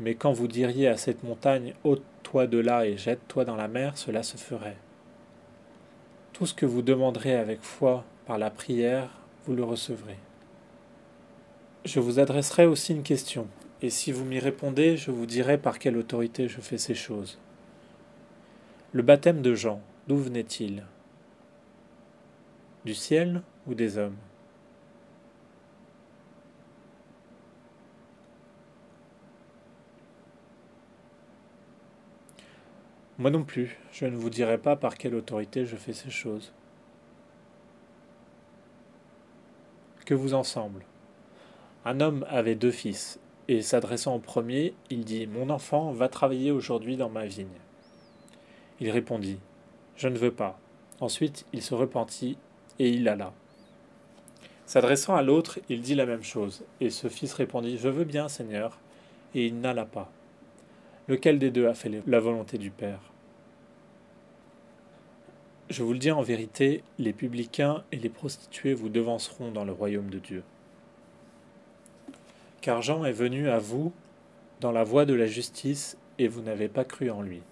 [0.00, 3.96] mais quand vous diriez à cette montagne ôte-toi de là et jette-toi dans la mer,
[3.96, 4.78] cela se ferait.
[6.32, 9.10] Tout ce que vous demanderez avec foi par la prière,
[9.46, 10.18] vous le recevrez.
[11.84, 13.46] Je vous adresserai aussi une question,
[13.82, 17.38] et si vous m'y répondez, je vous dirai par quelle autorité je fais ces choses.
[18.92, 20.84] Le baptême de Jean, d'où venait-il?
[22.84, 24.16] Du ciel ou des hommes?
[33.18, 36.52] Moi non plus, je ne vous dirai pas par quelle autorité je fais ces choses.
[40.06, 40.84] Que vous ensemble?
[41.84, 46.50] Un homme avait deux fils, et s'adressant au premier, il dit Mon enfant va travailler
[46.50, 47.46] aujourd'hui dans ma vigne.
[48.80, 49.38] Il répondit
[49.96, 50.58] Je ne veux pas.
[51.00, 52.38] Ensuite il se repentit,
[52.78, 53.32] et il alla.
[54.66, 58.28] S'adressant à l'autre, il dit la même chose, et ce fils répondit Je veux bien,
[58.28, 58.78] Seigneur,
[59.34, 60.10] et il n'alla pas.
[61.08, 63.00] Lequel des deux a fait la volonté du Père?
[65.68, 69.72] Je vous le dis en vérité, les publicains et les prostituées vous devanceront dans le
[69.72, 70.42] royaume de Dieu.
[72.62, 73.92] Car Jean est venu à vous
[74.60, 77.42] dans la voie de la justice, et vous n'avez pas cru en lui.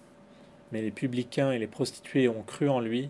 [0.71, 3.09] Mais les publicains et les prostituées ont cru en lui,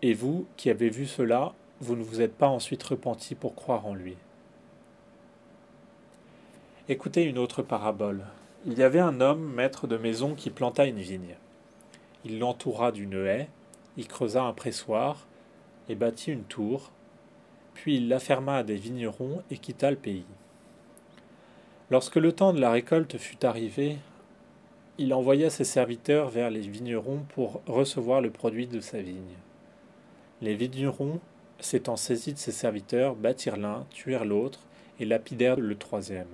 [0.00, 3.84] et vous, qui avez vu cela, vous ne vous êtes pas ensuite repentis pour croire
[3.86, 4.16] en lui.
[6.88, 8.24] Écoutez une autre parabole.
[8.64, 11.34] Il y avait un homme, maître de maison, qui planta une vigne.
[12.24, 13.48] Il l'entoura d'une haie,
[13.96, 15.26] il creusa un pressoir
[15.88, 16.92] et bâtit une tour,
[17.74, 20.24] puis il la ferma à des vignerons et quitta le pays.
[21.90, 23.96] Lorsque le temps de la récolte fut arrivé,
[24.98, 29.36] il envoya ses serviteurs vers les vignerons pour recevoir le produit de sa vigne.
[30.42, 31.20] Les vignerons,
[31.60, 34.60] s'étant saisis de ses serviteurs, battirent l'un, tuèrent l'autre
[35.00, 36.26] et lapidèrent le troisième.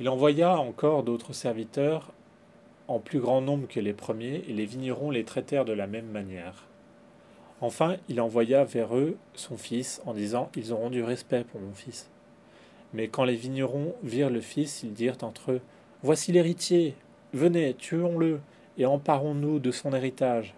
[0.00, 2.12] Il envoya encore d'autres serviteurs
[2.88, 6.08] en plus grand nombre que les premiers, et les vignerons les traitèrent de la même
[6.08, 6.64] manière.
[7.60, 11.72] Enfin, il envoya vers eux son fils, en disant Ils auront du respect pour mon
[11.72, 12.10] fils.
[12.94, 15.60] Mais quand les vignerons virent le fils, ils dirent entre eux
[16.02, 16.94] Voici l'héritier,
[17.32, 18.40] venez, tuons-le,
[18.78, 20.54] et emparons-nous de son héritage.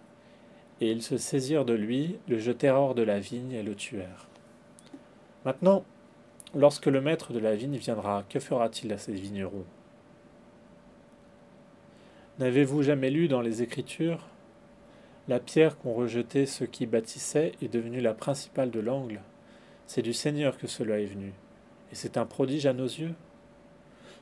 [0.79, 4.27] Et ils se saisirent de lui, le jetèrent hors de la vigne et le tuèrent.
[5.45, 5.83] Maintenant,
[6.53, 9.65] lorsque le maître de la vigne viendra, que fera-t-il à ces vignerons?
[12.39, 14.27] N'avez-vous jamais lu dans les Écritures
[15.27, 19.21] La pierre qu'ont rejetée ceux qui bâtissaient est devenue la principale de l'angle.
[19.87, 21.33] C'est du Seigneur que cela est venu,
[21.91, 23.13] et c'est un prodige à nos yeux.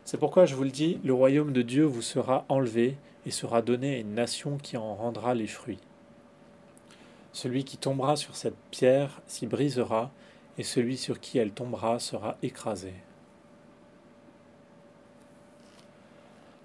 [0.03, 3.61] C'est pourquoi je vous le dis, le royaume de Dieu vous sera enlevé et sera
[3.61, 5.79] donné à une nation qui en rendra les fruits.
[7.33, 10.11] Celui qui tombera sur cette pierre s'y brisera,
[10.57, 12.93] et celui sur qui elle tombera sera écrasé.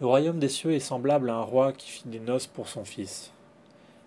[0.01, 2.85] Le royaume des cieux est semblable à un roi qui fit des noces pour son
[2.85, 3.33] fils.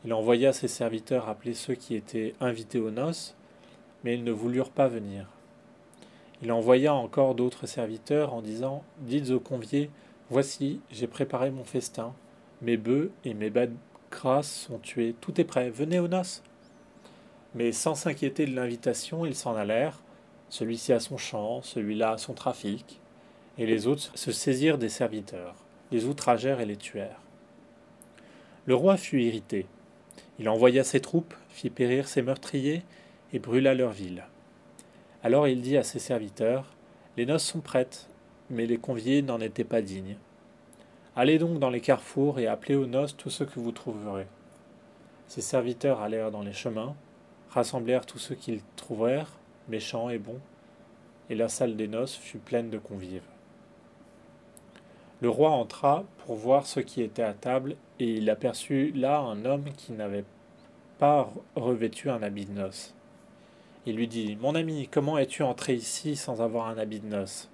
[0.06, 3.36] Il envoya ses serviteurs appeler ceux qui étaient invités aux noces,
[4.04, 5.28] mais ils ne voulurent pas venir.
[6.44, 9.89] Il envoya encore d'autres serviteurs en disant Dites aux conviés,
[10.30, 12.14] voici, j'ai préparé mon festin,
[12.62, 13.74] mes bœufs et mes bêtes
[14.12, 16.44] grasses sont tués, tout est prêt, venez aux noces.
[17.56, 20.04] Mais sans s'inquiéter de l'invitation, ils s'en allèrent,
[20.50, 23.00] celui-ci à son champ, celui-là à son trafic,
[23.58, 25.56] et les autres se saisirent des serviteurs
[25.94, 27.22] les outragèrent et les tuèrent.
[28.66, 29.68] Le roi fut irrité.
[30.39, 32.84] Il envoya ses troupes, fit périr ses meurtriers
[33.32, 34.26] et brûla leur ville.
[35.24, 36.65] Alors il dit à ses serviteurs
[37.15, 38.09] Les noces sont prêtes,
[38.49, 40.17] mais les conviés n'en étaient pas dignes.
[41.15, 44.28] Allez donc dans les carrefours et appelez aux noces tous ceux que vous trouverez.
[45.28, 46.93] Ses serviteurs allèrent dans les chemins,
[47.51, 49.30] rassemblèrent tous ceux qu'ils trouvèrent,
[49.69, 50.41] méchants et bons,
[51.30, 53.24] et la salle des noces fut pleine de convives.
[55.21, 59.45] Le roi entra pour voir ce qui était à table, et il aperçut là un
[59.45, 60.26] homme qui n'avait
[60.99, 62.93] pas revêtu un habit de noces.
[63.86, 67.49] Il lui dit Mon ami, comment es-tu entré ici sans avoir un habit de noces?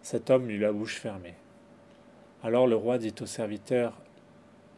[0.00, 1.34] Cet homme eut la bouche fermée.
[2.44, 3.92] Alors le roi dit au serviteur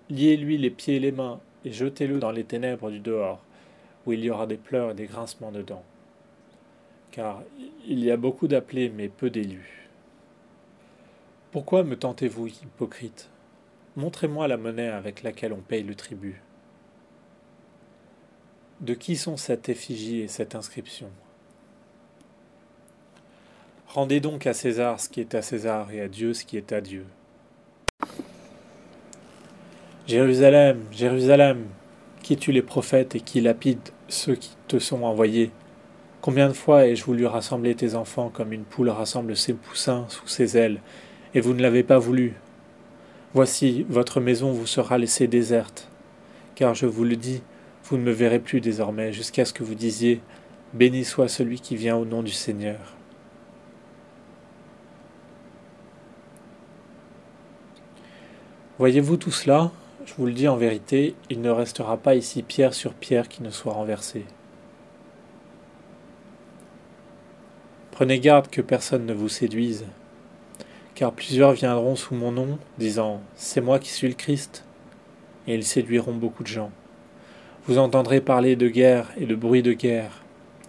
[0.08, 3.44] Liez-lui les pieds et les mains, et jetez-le dans les ténèbres du dehors,
[4.06, 5.84] où il y aura des pleurs et des grincements de dents.
[7.10, 7.42] Car
[7.86, 9.90] il y a beaucoup d'appelés, mais peu d'élus.
[11.50, 13.28] Pourquoi me tentez-vous, hypocrite?
[13.96, 16.40] Montrez-moi la monnaie avec laquelle on paye le tribut.
[18.80, 21.08] De qui sont cette effigie et cette inscription?
[23.88, 26.72] Rendez donc à César ce qui est à César et à Dieu ce qui est
[26.72, 27.04] à Dieu.
[30.06, 31.66] Jérusalem, Jérusalem,
[32.22, 35.50] qui tue les prophètes et qui lapide ceux qui te sont envoyés?
[36.20, 40.28] Combien de fois ai-je voulu rassembler tes enfants comme une poule rassemble ses poussins sous
[40.28, 40.80] ses ailes
[41.34, 42.34] et vous ne l'avez pas voulu?
[43.34, 45.90] Voici, votre maison vous sera laissée déserte,
[46.54, 47.42] car je vous le dis,
[47.88, 50.20] vous ne me verrez plus désormais, jusqu'à ce que vous disiez,
[50.74, 52.78] Béni soit celui qui vient au nom du Seigneur.
[58.78, 59.72] Voyez-vous tout cela?
[60.04, 63.42] Je vous le dis en vérité, il ne restera pas ici pierre sur pierre qui
[63.42, 64.24] ne soit renversée.
[67.90, 69.86] Prenez garde que personne ne vous séduise,
[70.94, 74.64] car plusieurs viendront sous mon nom, disant C'est moi qui suis le Christ,
[75.46, 76.70] et ils séduiront beaucoup de gens.
[77.68, 80.22] Vous entendrez parler de guerre et de bruit de guerre.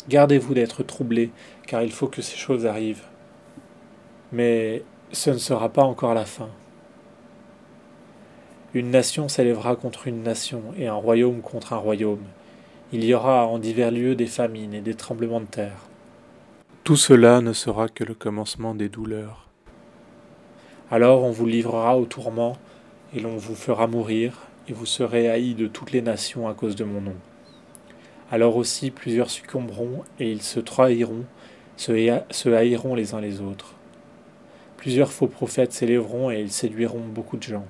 [0.09, 1.31] Gardez-vous d'être troublés,
[1.65, 3.05] car il faut que ces choses arrivent.
[4.33, 4.83] Mais
[5.13, 6.49] ce ne sera pas encore la fin.
[8.73, 12.23] Une nation s'élèvera contre une nation, et un royaume contre un royaume.
[12.91, 15.87] Il y aura en divers lieux des famines et des tremblements de terre.
[16.83, 19.47] Tout cela ne sera que le commencement des douleurs.
[20.91, 22.57] Alors on vous livrera au tourment,
[23.15, 26.75] et l'on vous fera mourir, et vous serez haïs de toutes les nations à cause
[26.75, 27.15] de mon nom.
[28.31, 31.25] Alors aussi plusieurs succomberont, et ils se trahiront,
[31.77, 33.73] se haïront les uns les autres.
[34.77, 37.65] Plusieurs faux prophètes s'élèveront, et ils séduiront beaucoup de gens.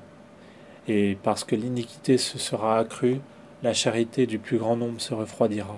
[0.88, 3.22] Et parce que l'iniquité se sera accrue,
[3.64, 5.78] la charité du plus grand nombre se refroidira.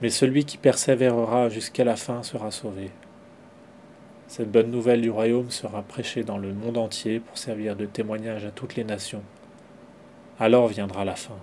[0.00, 2.90] Mais celui qui persévérera jusqu'à la fin sera sauvé.
[4.28, 8.46] Cette bonne nouvelle du royaume sera prêchée dans le monde entier pour servir de témoignage
[8.46, 9.22] à toutes les nations.
[10.38, 11.36] Alors viendra la fin.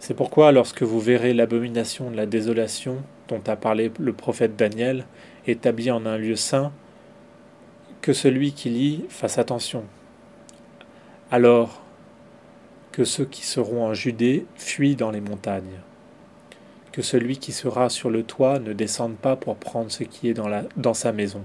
[0.00, 5.06] C'est pourquoi lorsque vous verrez l'abomination de la désolation dont a parlé le prophète Daniel,
[5.46, 6.72] établie en un lieu saint,
[8.00, 9.84] que celui qui lit fasse attention.
[11.30, 11.82] Alors
[12.90, 15.80] que ceux qui seront en Judée fuient dans les montagnes
[16.92, 20.34] que celui qui sera sur le toit ne descende pas pour prendre ce qui est
[20.34, 21.42] dans, dans sa maison.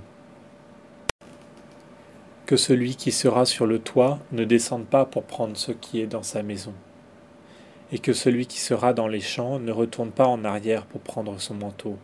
[2.47, 6.07] Que celui qui sera sur le toit ne descende pas pour prendre ce qui est
[6.07, 6.73] dans sa maison.
[7.91, 11.37] Et que celui qui sera dans les champs ne retourne pas en arrière pour prendre
[11.41, 11.97] son manteau.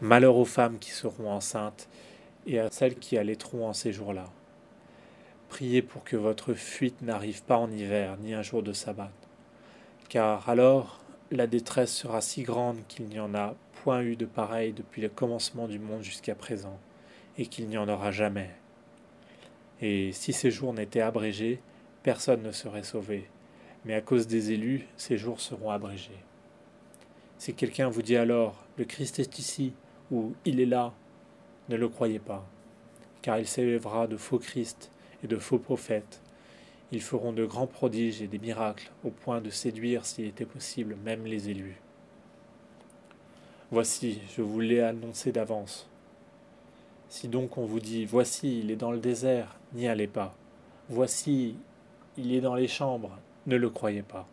[0.00, 1.88] Malheur aux femmes qui seront enceintes
[2.48, 4.24] et à celles qui allaiteront en ces jours-là.
[5.48, 9.12] Priez pour que votre fuite n'arrive pas en hiver ni un jour de sabbat.
[10.08, 10.98] Car alors
[11.30, 15.08] la détresse sera si grande qu'il n'y en a point eu de pareil depuis le
[15.08, 16.76] commencement du monde jusqu'à présent,
[17.36, 18.50] et qu'il n'y en aura jamais.
[19.80, 21.60] Et si ces jours n'étaient abrégés,
[22.02, 23.28] personne ne serait sauvé,
[23.84, 26.24] mais à cause des élus, ces jours seront abrégés.
[27.38, 29.72] Si quelqu'un vous dit alors Le Christ est ici,
[30.10, 30.92] ou Il est là,
[31.68, 32.48] ne le croyez pas,
[33.22, 34.90] car il s'élèvera de faux Christ
[35.22, 36.20] et de faux prophètes,
[36.90, 40.96] ils feront de grands prodiges et des miracles, au point de séduire, s'il était possible,
[41.04, 41.80] même les élus.
[43.70, 45.87] Voici, je vous l'ai annoncé d'avance.
[47.10, 50.34] Si donc on vous dit Voici, il est dans le désert, n'y allez pas.
[50.90, 51.56] Voici,
[52.18, 54.28] il est dans les chambres, ne le croyez pas.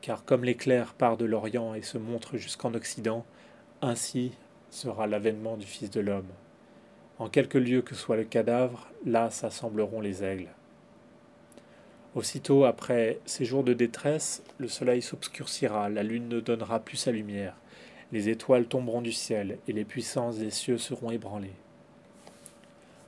[0.00, 3.24] Car comme l'éclair part de l'Orient et se montre jusqu'en Occident,
[3.82, 4.32] ainsi
[4.70, 6.28] sera l'avènement du Fils de l'homme.
[7.18, 10.50] En quelque lieu que soit le cadavre, là s'assembleront les aigles.
[12.14, 17.10] Aussitôt après ces jours de détresse, le soleil s'obscurcira, la lune ne donnera plus sa
[17.10, 17.56] lumière,
[18.12, 21.56] les étoiles tomberont du ciel, et les puissances des cieux seront ébranlées.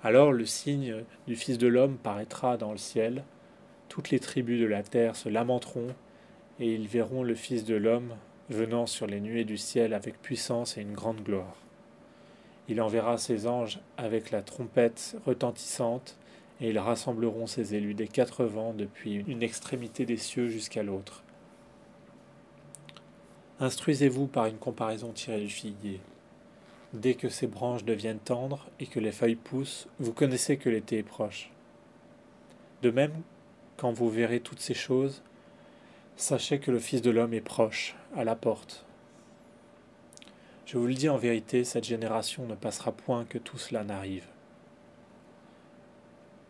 [0.03, 3.23] Alors le signe du Fils de l'homme paraîtra dans le ciel,
[3.91, 5.89] toutes les tribus de la terre se lamenteront,
[6.59, 8.15] et ils verront le Fils de l'homme
[8.49, 11.57] venant sur les nuées du ciel avec puissance et une grande gloire.
[12.69, 16.17] Il enverra ses anges avec la trompette retentissante,
[16.63, 21.23] et ils rassembleront ses élus des quatre vents depuis une extrémité des cieux jusqu'à l'autre.
[23.61, 26.01] Instruisez-vous par une comparaison tirée du figuier.
[26.93, 30.99] Dès que ses branches deviennent tendres et que les feuilles poussent, vous connaissez que l'été
[30.99, 31.51] est proche.
[32.83, 33.15] De même,
[33.77, 35.23] quand vous verrez toutes ces choses,
[36.17, 38.85] sachez que le Fils de l'homme est proche, à la porte.
[40.67, 44.27] Je vous le dis en vérité, cette génération ne passera point que tout cela n'arrive.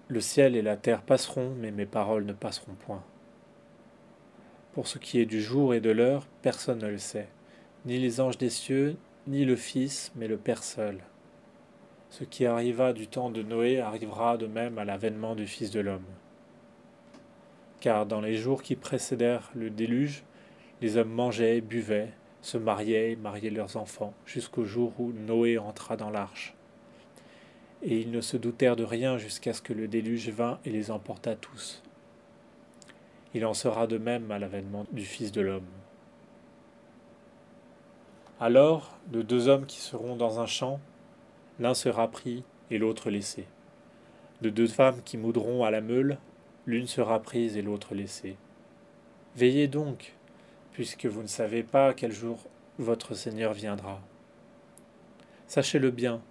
[0.09, 3.03] Le ciel et la terre passeront, mais mes paroles ne passeront point.
[4.72, 7.28] Pour ce qui est du jour et de l'heure, personne ne le sait,
[7.84, 8.97] ni les anges des cieux,
[9.27, 10.99] ni le Fils, mais le Père seul.
[12.11, 15.81] Ce qui arriva du temps de Noé arrivera de même à l'avènement du Fils de
[15.81, 16.05] l'homme.
[17.81, 20.25] Car dans les jours qui précédèrent le déluge,
[20.81, 22.12] les hommes mangeaient, buvaient,
[22.43, 26.55] se mariaient mariaient leurs enfants, jusqu'au jour où Noé entra dans l'arche
[27.83, 30.91] et ils ne se doutèrent de rien jusqu'à ce que le déluge vînt et les
[30.91, 31.83] emporta tous.
[33.35, 35.80] Il en sera de même à l'avènement du Fils de l'homme.
[38.43, 40.80] Alors, de deux hommes qui seront dans un champ,
[41.59, 43.45] l'un sera pris et l'autre laissé.
[44.41, 46.16] De deux femmes qui moudront à la meule,
[46.64, 48.38] l'une sera prise et l'autre laissée.
[49.36, 50.14] Veillez donc,
[50.72, 52.38] puisque vous ne savez pas quel jour
[52.78, 54.01] votre Seigneur viendra.
[55.47, 56.22] Sachez-le bien,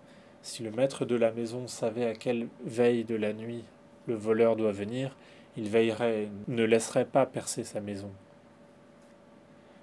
[0.41, 3.65] si le maître de la maison savait à quelle veille de la nuit
[4.07, 5.15] le voleur doit venir,
[5.57, 8.09] il veillerait ne laisserait pas percer sa maison.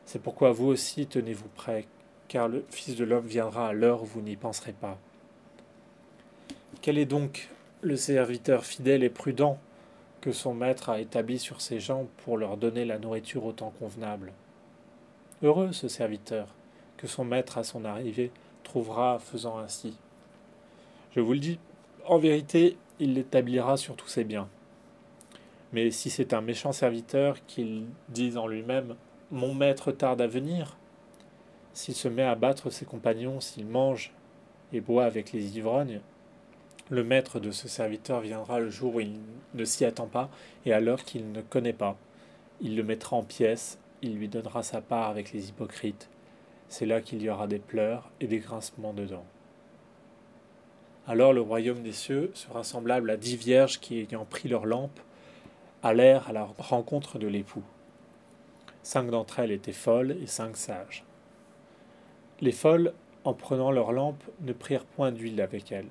[0.05, 1.87] C'est pourquoi vous aussi tenez-vous prêts,
[2.29, 4.99] car le Fils de l'homme viendra à l'heure où vous n'y penserez pas.
[6.83, 7.49] Quel est donc
[7.83, 9.59] le serviteur fidèle et prudent
[10.21, 13.73] que son maître a établi sur ses gens pour leur donner la nourriture au temps
[13.79, 14.33] convenable?
[15.43, 16.49] Heureux ce serviteur
[16.97, 18.31] que son maître à son arrivée
[18.63, 19.97] trouvera faisant ainsi.
[21.15, 21.59] Je vous le dis,
[22.07, 24.49] en vérité, il l'établira sur tous ses biens.
[25.73, 28.95] Mais si c'est un méchant serviteur qu'il dit en lui-même
[29.31, 30.77] Mon maître tarde à venir,
[31.77, 34.11] s'il se met à battre ses compagnons, s'il mange
[34.73, 36.01] et boit avec les ivrognes,
[36.89, 39.21] le maître de ce serviteur viendra le jour où il
[39.53, 40.31] ne s'y attend pas
[40.65, 41.99] et à l'heure qu'il ne connaît pas.
[42.63, 46.09] Il le mettra en pièces, il lui donnera sa part avec les hypocrites.
[46.71, 49.27] C'est là qu'il y aura des pleurs et des grincements de dents.
[51.07, 54.99] Alors le royaume des cieux sera semblable à dix vierges qui, ayant pris leur lampe,
[55.83, 57.65] allèrent à la rencontre de l'époux.
[58.83, 61.06] Cinq d'entre elles étaient folles et cinq sages.
[62.43, 62.93] Les folles,
[63.25, 65.89] en prenant leur lampe, ne prirent point d'huile avec elles.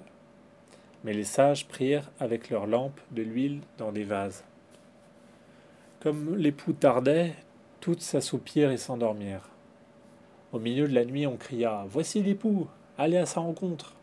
[1.04, 4.44] Mais les sages prirent avec leur lampe de l'huile dans des vases.
[6.02, 7.34] Comme l'époux tardait,
[7.80, 9.50] toutes s'assoupirent et s'endormirent.
[10.54, 12.68] Au milieu de la nuit, on cria Voici l'époux,
[12.98, 13.94] allez à sa rencontre.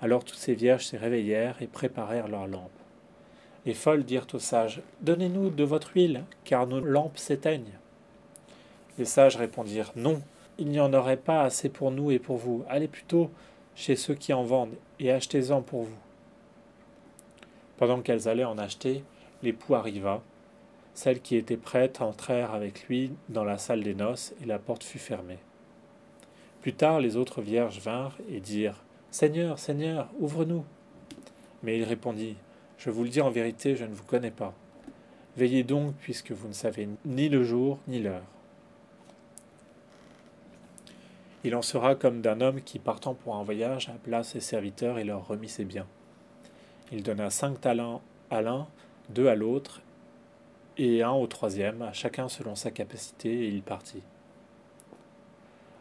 [0.00, 2.70] Alors toutes ces vierges se réveillèrent et préparèrent leurs lampes.
[3.66, 7.78] Les folles dirent aux sages Donnez-nous de votre huile, car nos lampes s'éteignent.
[8.98, 10.22] Les sages répondirent Non,
[10.58, 12.64] il n'y en aurait pas assez pour nous et pour vous.
[12.68, 13.30] Allez plutôt
[13.74, 15.98] chez ceux qui en vendent et achetez-en pour vous.
[17.78, 19.02] Pendant qu'elles allaient en acheter,
[19.42, 20.22] l'époux arriva.
[20.94, 24.84] Celles qui étaient prêtes entrèrent avec lui dans la salle des noces et la porte
[24.84, 25.38] fut fermée.
[26.60, 30.64] Plus tard, les autres vierges vinrent et dirent Seigneur, Seigneur, ouvre-nous.
[31.62, 32.36] Mais il répondit,
[32.78, 34.54] Je vous le dis en vérité, je ne vous connais pas.
[35.36, 38.22] Veillez donc, puisque vous ne savez ni le jour ni l'heure.
[41.44, 45.04] Il en sera comme d'un homme qui, partant pour un voyage, appela ses serviteurs et
[45.04, 45.86] leur remit ses biens.
[46.92, 48.00] Il donna cinq talents
[48.30, 48.68] à l'un,
[49.08, 49.80] deux à l'autre,
[50.78, 54.02] et un au troisième, à chacun selon sa capacité, et il partit.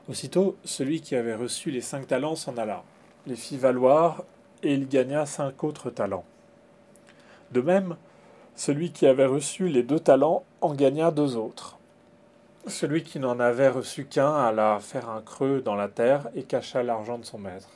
[0.09, 2.83] Aussitôt, celui qui avait reçu les cinq talents s'en alla
[3.27, 4.23] les fit valoir,
[4.63, 6.25] et il gagna cinq autres talents.
[7.51, 7.97] De même,
[8.55, 11.77] celui qui avait reçu les deux talents en gagna deux autres.
[12.67, 16.83] Celui qui n'en avait reçu qu'un alla faire un creux dans la terre et cacha
[16.83, 17.69] l'argent de son maître.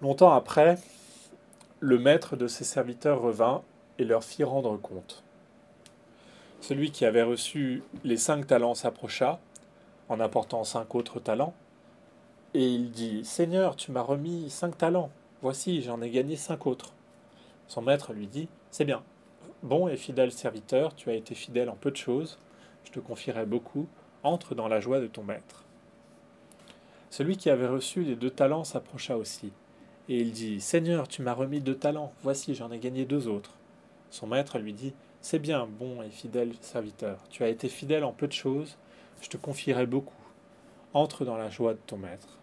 [0.00, 0.78] Longtemps après,
[1.80, 3.62] le maître de ses serviteurs revint
[3.98, 5.24] et leur fit rendre compte.
[6.60, 9.40] Celui qui avait reçu les cinq talents s'approcha,
[10.08, 11.54] en apportant cinq autres talents,
[12.54, 15.10] et il dit Seigneur, tu m'as remis cinq talents,
[15.42, 16.92] voici, j'en ai gagné cinq autres.
[17.66, 19.02] Son maître lui dit C'est bien,
[19.64, 22.38] bon et fidèle serviteur, tu as été fidèle en peu de choses,
[22.88, 23.86] je te confierai beaucoup,
[24.22, 25.64] entre dans la joie de ton maître.
[27.10, 29.52] Celui qui avait reçu les deux talents s'approcha aussi,
[30.08, 33.52] et il dit Seigneur, tu m'as remis deux talents, voici, j'en ai gagné deux autres.
[34.10, 38.12] Son maître lui dit C'est bien, bon et fidèle serviteur, tu as été fidèle en
[38.12, 38.78] peu de choses,
[39.20, 40.14] je te confierai beaucoup.
[40.94, 42.38] Entre dans la joie de ton maître.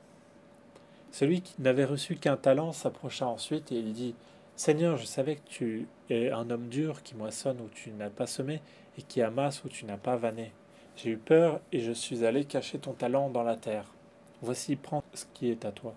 [1.12, 4.14] Celui qui n'avait reçu qu'un talent s'approcha ensuite et il dit
[4.56, 8.28] Seigneur, je savais que tu es un homme dur qui moissonne où tu n'as pas
[8.28, 8.62] semé
[8.98, 10.52] et qui amasse où tu n'as pas vanné.
[10.96, 13.92] J'ai eu peur et je suis allé cacher ton talent dans la terre.
[14.42, 15.94] Voici, prends ce qui est à toi.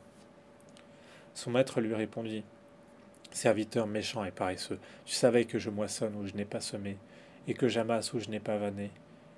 [1.35, 2.45] Son maître lui répondit
[3.31, 6.97] Serviteur méchant et paresseux, tu savais que je moissonne où je n'ai pas semé,
[7.47, 8.91] et que j'amasse où je n'ai pas vanné.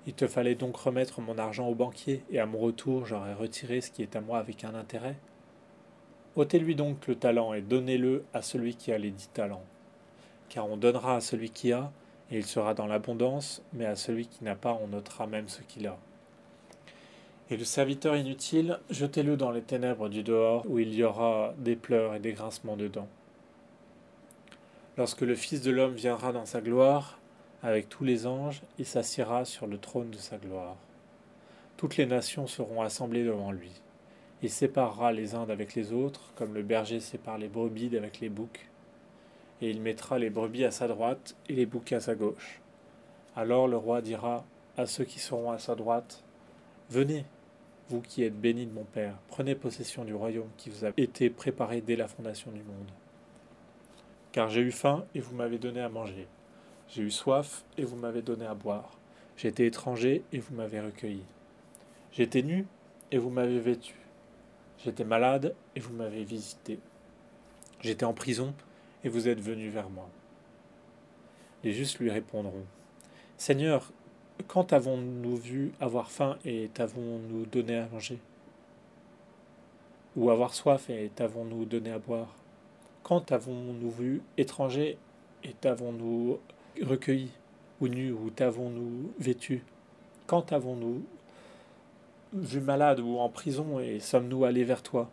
[0.07, 3.81] Il te fallait donc remettre mon argent au banquier, et à mon retour j'aurais retiré
[3.81, 5.17] ce qui est à moi avec un intérêt.
[6.35, 9.65] ôtez-lui donc le talent et donnez-le à celui qui a les dix talents.
[10.49, 11.91] Car on donnera à celui qui a,
[12.31, 15.61] et il sera dans l'abondance, mais à celui qui n'a pas, on ôtera même ce
[15.61, 15.97] qu'il a.
[17.49, 21.75] Et le serviteur inutile, jetez-le dans les ténèbres du dehors, où il y aura des
[21.75, 23.09] pleurs et des grincements de dents.
[24.97, 27.19] Lorsque le Fils de l'homme viendra dans sa gloire,
[27.61, 30.77] avec tous les anges, il s'assiera sur le trône de sa gloire.
[31.75, 33.71] Toutes les nations seront assemblées devant lui.
[34.41, 38.29] Il séparera les uns avec les autres, comme le berger sépare les brebis d'avec les
[38.29, 38.70] boucs.
[39.61, 42.61] Et il mettra les brebis à sa droite et les boucs à sa gauche.
[43.35, 44.43] Alors le roi dira
[44.77, 46.23] à ceux qui seront à sa droite,
[46.89, 47.25] Venez,
[47.87, 51.29] vous qui êtes bénis de mon Père, prenez possession du royaume qui vous a été
[51.29, 52.91] préparé dès la fondation du monde.
[54.31, 56.27] Car j'ai eu faim et vous m'avez donné à manger.
[56.89, 58.97] J'ai eu soif et vous m'avez donné à boire.
[59.37, 61.23] J'étais étranger et vous m'avez recueilli.
[62.11, 62.65] J'étais nu
[63.11, 63.95] et vous m'avez vêtu.
[64.83, 66.79] J'étais malade et vous m'avez visité.
[67.79, 68.53] J'étais en prison
[69.03, 70.09] et vous êtes venu vers moi.
[71.63, 72.65] Les justes lui répondront
[73.37, 73.91] Seigneur,
[74.47, 78.19] quand avons-nous vu avoir faim et t'avons-nous donné à manger?
[80.15, 82.35] Ou avoir soif et t'avons-nous donné à boire?
[83.03, 84.97] Quand avons-nous vu étranger
[85.43, 86.39] et t'avons-nous
[86.81, 87.29] recueilli
[87.79, 89.63] Ou nu ou t'avons-nous vêtu
[90.27, 91.03] Quand avons-nous
[92.33, 95.09] vu malade ou en prison et sommes-nous allés vers toi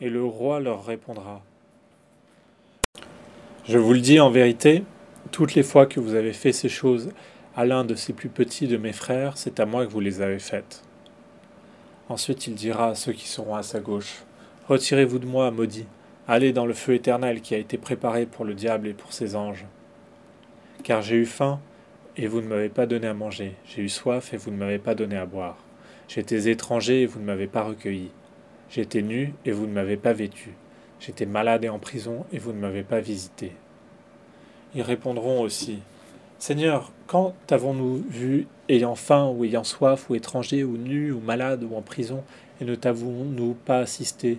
[0.00, 1.42] Et le roi leur répondra
[3.64, 4.82] Je vous le dis en vérité,
[5.30, 7.12] toutes les fois que vous avez fait ces choses
[7.54, 10.20] à l'un de ces plus petits de mes frères, c'est à moi que vous les
[10.20, 10.82] avez faites.
[12.08, 14.24] Ensuite il dira à ceux qui seront à sa gauche,
[14.68, 15.86] Retirez-vous de moi, maudit,
[16.26, 19.36] allez dans le feu éternel qui a été préparé pour le diable et pour ses
[19.36, 19.64] anges.
[20.82, 21.60] Car j'ai eu faim,
[22.16, 24.78] et vous ne m'avez pas donné à manger, j'ai eu soif, et vous ne m'avez
[24.78, 25.56] pas donné à boire.
[26.08, 28.10] J'étais étranger, et vous ne m'avez pas recueilli.
[28.70, 30.50] J'étais nu, et vous ne m'avez pas vêtu.
[31.04, 33.50] J'étais malade et en prison, et vous ne m'avez pas visité.
[34.76, 35.80] Ils répondront aussi,
[36.38, 41.64] Seigneur, quand t'avons-nous vu ayant faim ou ayant soif ou étranger ou nu ou malade
[41.64, 42.22] ou en prison
[42.60, 44.38] et ne t'avons-nous pas assisté?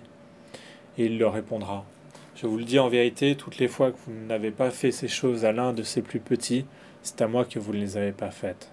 [0.98, 1.84] Et il leur répondra
[2.38, 5.10] Je vous le dis en vérité, toutes les fois que vous n'avez pas fait ces
[5.10, 6.66] choses à l'un de ces plus petits,
[7.02, 8.70] c'est à moi que vous ne les avez pas faites.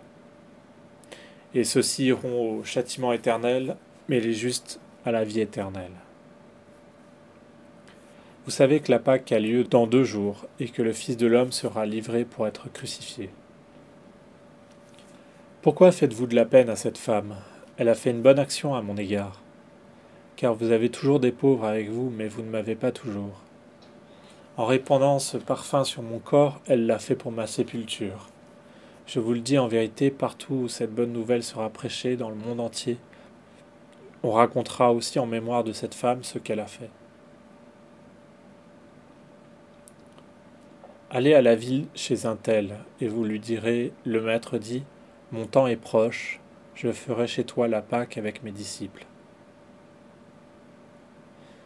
[1.55, 3.77] Et ceux-ci iront au châtiment éternel,
[4.09, 5.91] mais les justes à la vie éternelle.
[8.51, 11.29] Vous savez que la Pâque a lieu dans deux jours et que le Fils de
[11.29, 13.31] l'homme sera livré pour être crucifié.
[15.63, 17.37] Pourquoi faites-vous de la peine à cette femme?
[17.77, 19.41] Elle a fait une bonne action à mon égard.
[20.35, 23.41] Car vous avez toujours des pauvres avec vous, mais vous ne m'avez pas toujours.
[24.57, 28.31] En répandant ce parfum sur mon corps, elle l'a fait pour ma sépulture.
[29.07, 32.35] Je vous le dis en vérité, partout où cette bonne nouvelle sera prêchée dans le
[32.35, 32.99] monde entier,
[34.25, 36.91] on racontera aussi en mémoire de cette femme ce qu'elle a fait.
[41.13, 44.85] Allez à la ville chez un tel, et vous lui direz Le maître dit
[45.33, 46.39] Mon temps est proche,
[46.77, 49.07] je ferai chez toi la Pâque avec mes disciples.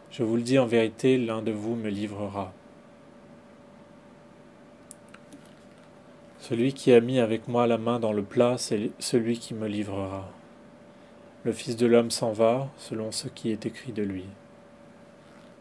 [0.09, 2.53] Je vous le dis en vérité, l'un de vous me livrera.
[6.39, 9.67] Celui qui a mis avec moi la main dans le plat, c'est celui qui me
[9.67, 10.27] livrera.
[11.43, 14.25] Le Fils de l'homme s'en va, selon ce qui est écrit de lui.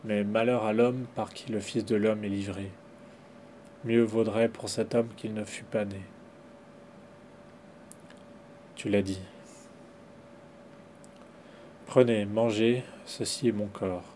[0.05, 2.70] Mais malheur à l'homme par qui le Fils de l'homme est livré.
[3.85, 6.01] Mieux vaudrait pour cet homme qu'il ne fût pas né.
[8.77, 9.20] Tu l'as dit.
[11.86, 14.15] Prenez, mangez, ceci est mon corps.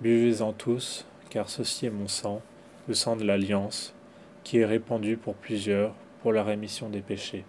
[0.00, 2.40] Buvez-en tous, car ceci est mon sang,
[2.88, 3.94] le sang de l'alliance,
[4.42, 7.44] qui est répandu pour plusieurs, pour la rémission des péchés.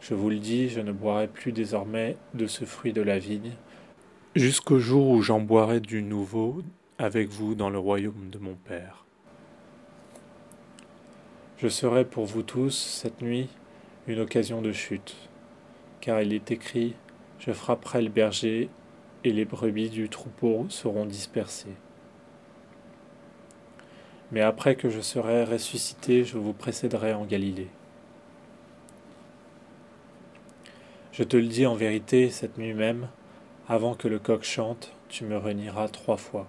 [0.00, 3.52] Je vous le dis, je ne boirai plus désormais de ce fruit de la vigne,
[4.34, 6.62] jusqu'au jour où j'en boirai du nouveau
[7.00, 9.06] avec vous dans le royaume de mon Père.
[11.56, 13.48] Je serai pour vous tous, cette nuit,
[14.06, 15.16] une occasion de chute,
[16.02, 16.94] car il est écrit,
[17.38, 18.68] je frapperai le berger,
[19.24, 21.74] et les brebis du troupeau seront dispersées.
[24.30, 27.70] Mais après que je serai ressuscité, je vous précéderai en Galilée.
[31.12, 33.08] Je te le dis en vérité, cette nuit même,
[33.68, 36.46] avant que le coq chante, tu me renieras trois fois.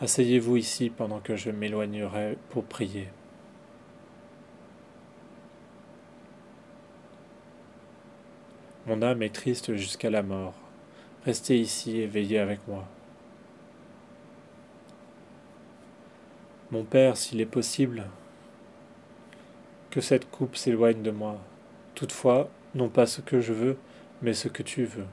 [0.00, 3.08] Asseyez-vous ici pendant que je m'éloignerai pour prier.
[8.86, 10.54] Mon âme est triste jusqu'à la mort.
[11.26, 12.88] Restez ici et veillez avec moi.
[16.70, 18.06] Mon Père, s'il est possible,
[19.90, 21.38] que cette coupe s'éloigne de moi.
[21.94, 23.76] Toutefois, non pas ce que je veux,
[24.22, 25.06] mais ce que tu veux.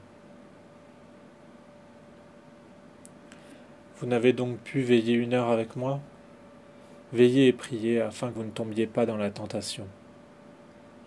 [4.00, 6.00] Vous n'avez donc pu veiller une heure avec moi?
[7.12, 9.86] Veillez et priez afin que vous ne tombiez pas dans la tentation.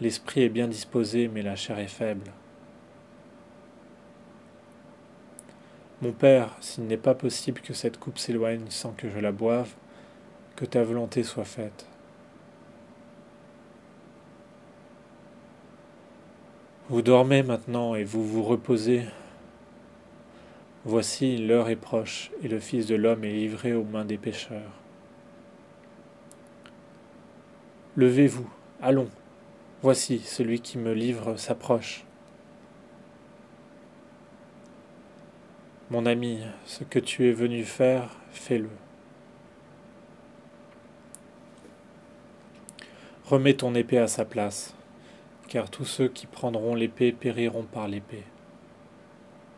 [0.02, 2.32] L'esprit est bien disposé, mais la chair est faible.
[6.02, 9.70] Mon Père, s'il n'est pas possible que cette coupe s'éloigne sans que je la boive,
[10.56, 11.86] que ta volonté soit faite.
[16.90, 19.04] Vous dormez maintenant et vous vous reposez.
[20.84, 24.72] Voici l'heure est proche et le Fils de l'homme est livré aux mains des pécheurs.
[27.96, 28.50] Levez-vous,
[28.82, 29.10] allons.
[29.84, 32.04] Voici celui qui me livre s'approche.
[35.92, 38.70] Mon ami, ce que tu es venu faire, fais-le.
[43.26, 44.74] Remets ton épée à sa place,
[45.48, 48.24] car tous ceux qui prendront l'épée périront par l'épée.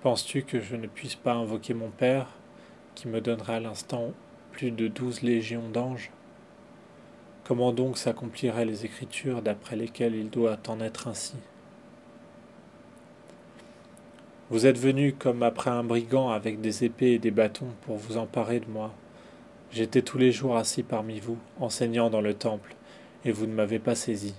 [0.03, 2.27] Penses-tu que je ne puisse pas invoquer mon Père,
[2.93, 4.11] qui me donnera à l'instant
[4.51, 6.11] plus de douze légions d'anges?
[7.45, 11.37] Comment donc s'accompliraient les Écritures d'après lesquelles il doit en être ainsi?
[14.49, 18.17] Vous êtes venus comme après un brigand avec des épées et des bâtons pour vous
[18.17, 18.93] emparer de moi.
[19.71, 22.75] J'étais tous les jours assis parmi vous, enseignant dans le temple
[23.23, 24.35] et vous ne m'avez pas saisi.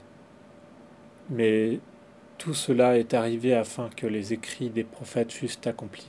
[1.30, 1.80] Mais
[2.38, 6.08] tout cela est arrivé afin que les écrits des prophètes fussent accomplis.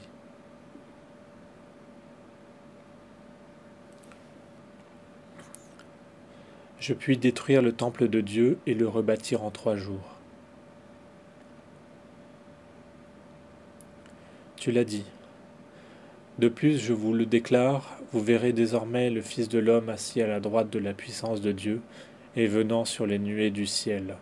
[6.80, 10.15] Je puis détruire le temple de Dieu et le rebâtir en trois jours.
[14.56, 15.06] Tu l'as dit.
[16.38, 20.27] De plus, je vous le déclare, vous verrez désormais le Fils de l'homme assis à
[20.27, 21.81] la droite de la puissance de Dieu
[22.35, 24.18] et venant sur les nuées du ciel.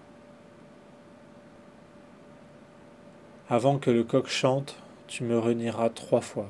[3.53, 4.75] Avant que le coq chante,
[5.05, 6.49] tu me renieras trois fois.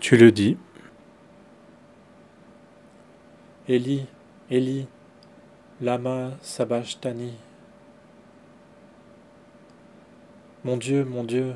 [0.00, 0.58] Tu le dis.
[3.68, 4.04] Eli,
[4.50, 4.86] Eli,
[5.80, 7.32] lama sabachthani.
[10.64, 11.54] Mon Dieu, mon Dieu,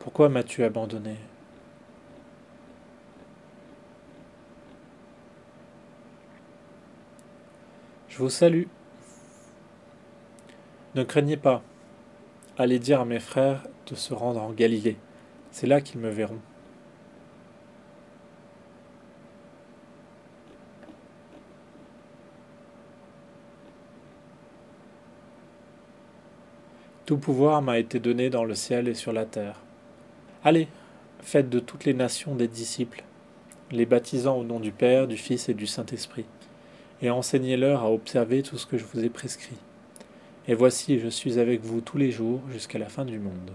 [0.00, 1.16] pourquoi m'as-tu abandonné?
[8.10, 8.66] Je vous salue.
[10.98, 11.62] Ne craignez pas.
[12.56, 14.96] Allez dire à mes frères de se rendre en Galilée.
[15.52, 16.40] C'est là qu'ils me verront.
[27.06, 29.60] Tout pouvoir m'a été donné dans le ciel et sur la terre.
[30.42, 30.66] Allez,
[31.20, 33.04] faites de toutes les nations des disciples,
[33.70, 36.26] les baptisant au nom du Père, du Fils et du Saint-Esprit
[37.02, 39.58] et enseignez-leur à observer tout ce que je vous ai prescrit.
[40.50, 43.50] Et voici, je suis avec vous tous les jours jusqu'à la fin du monde.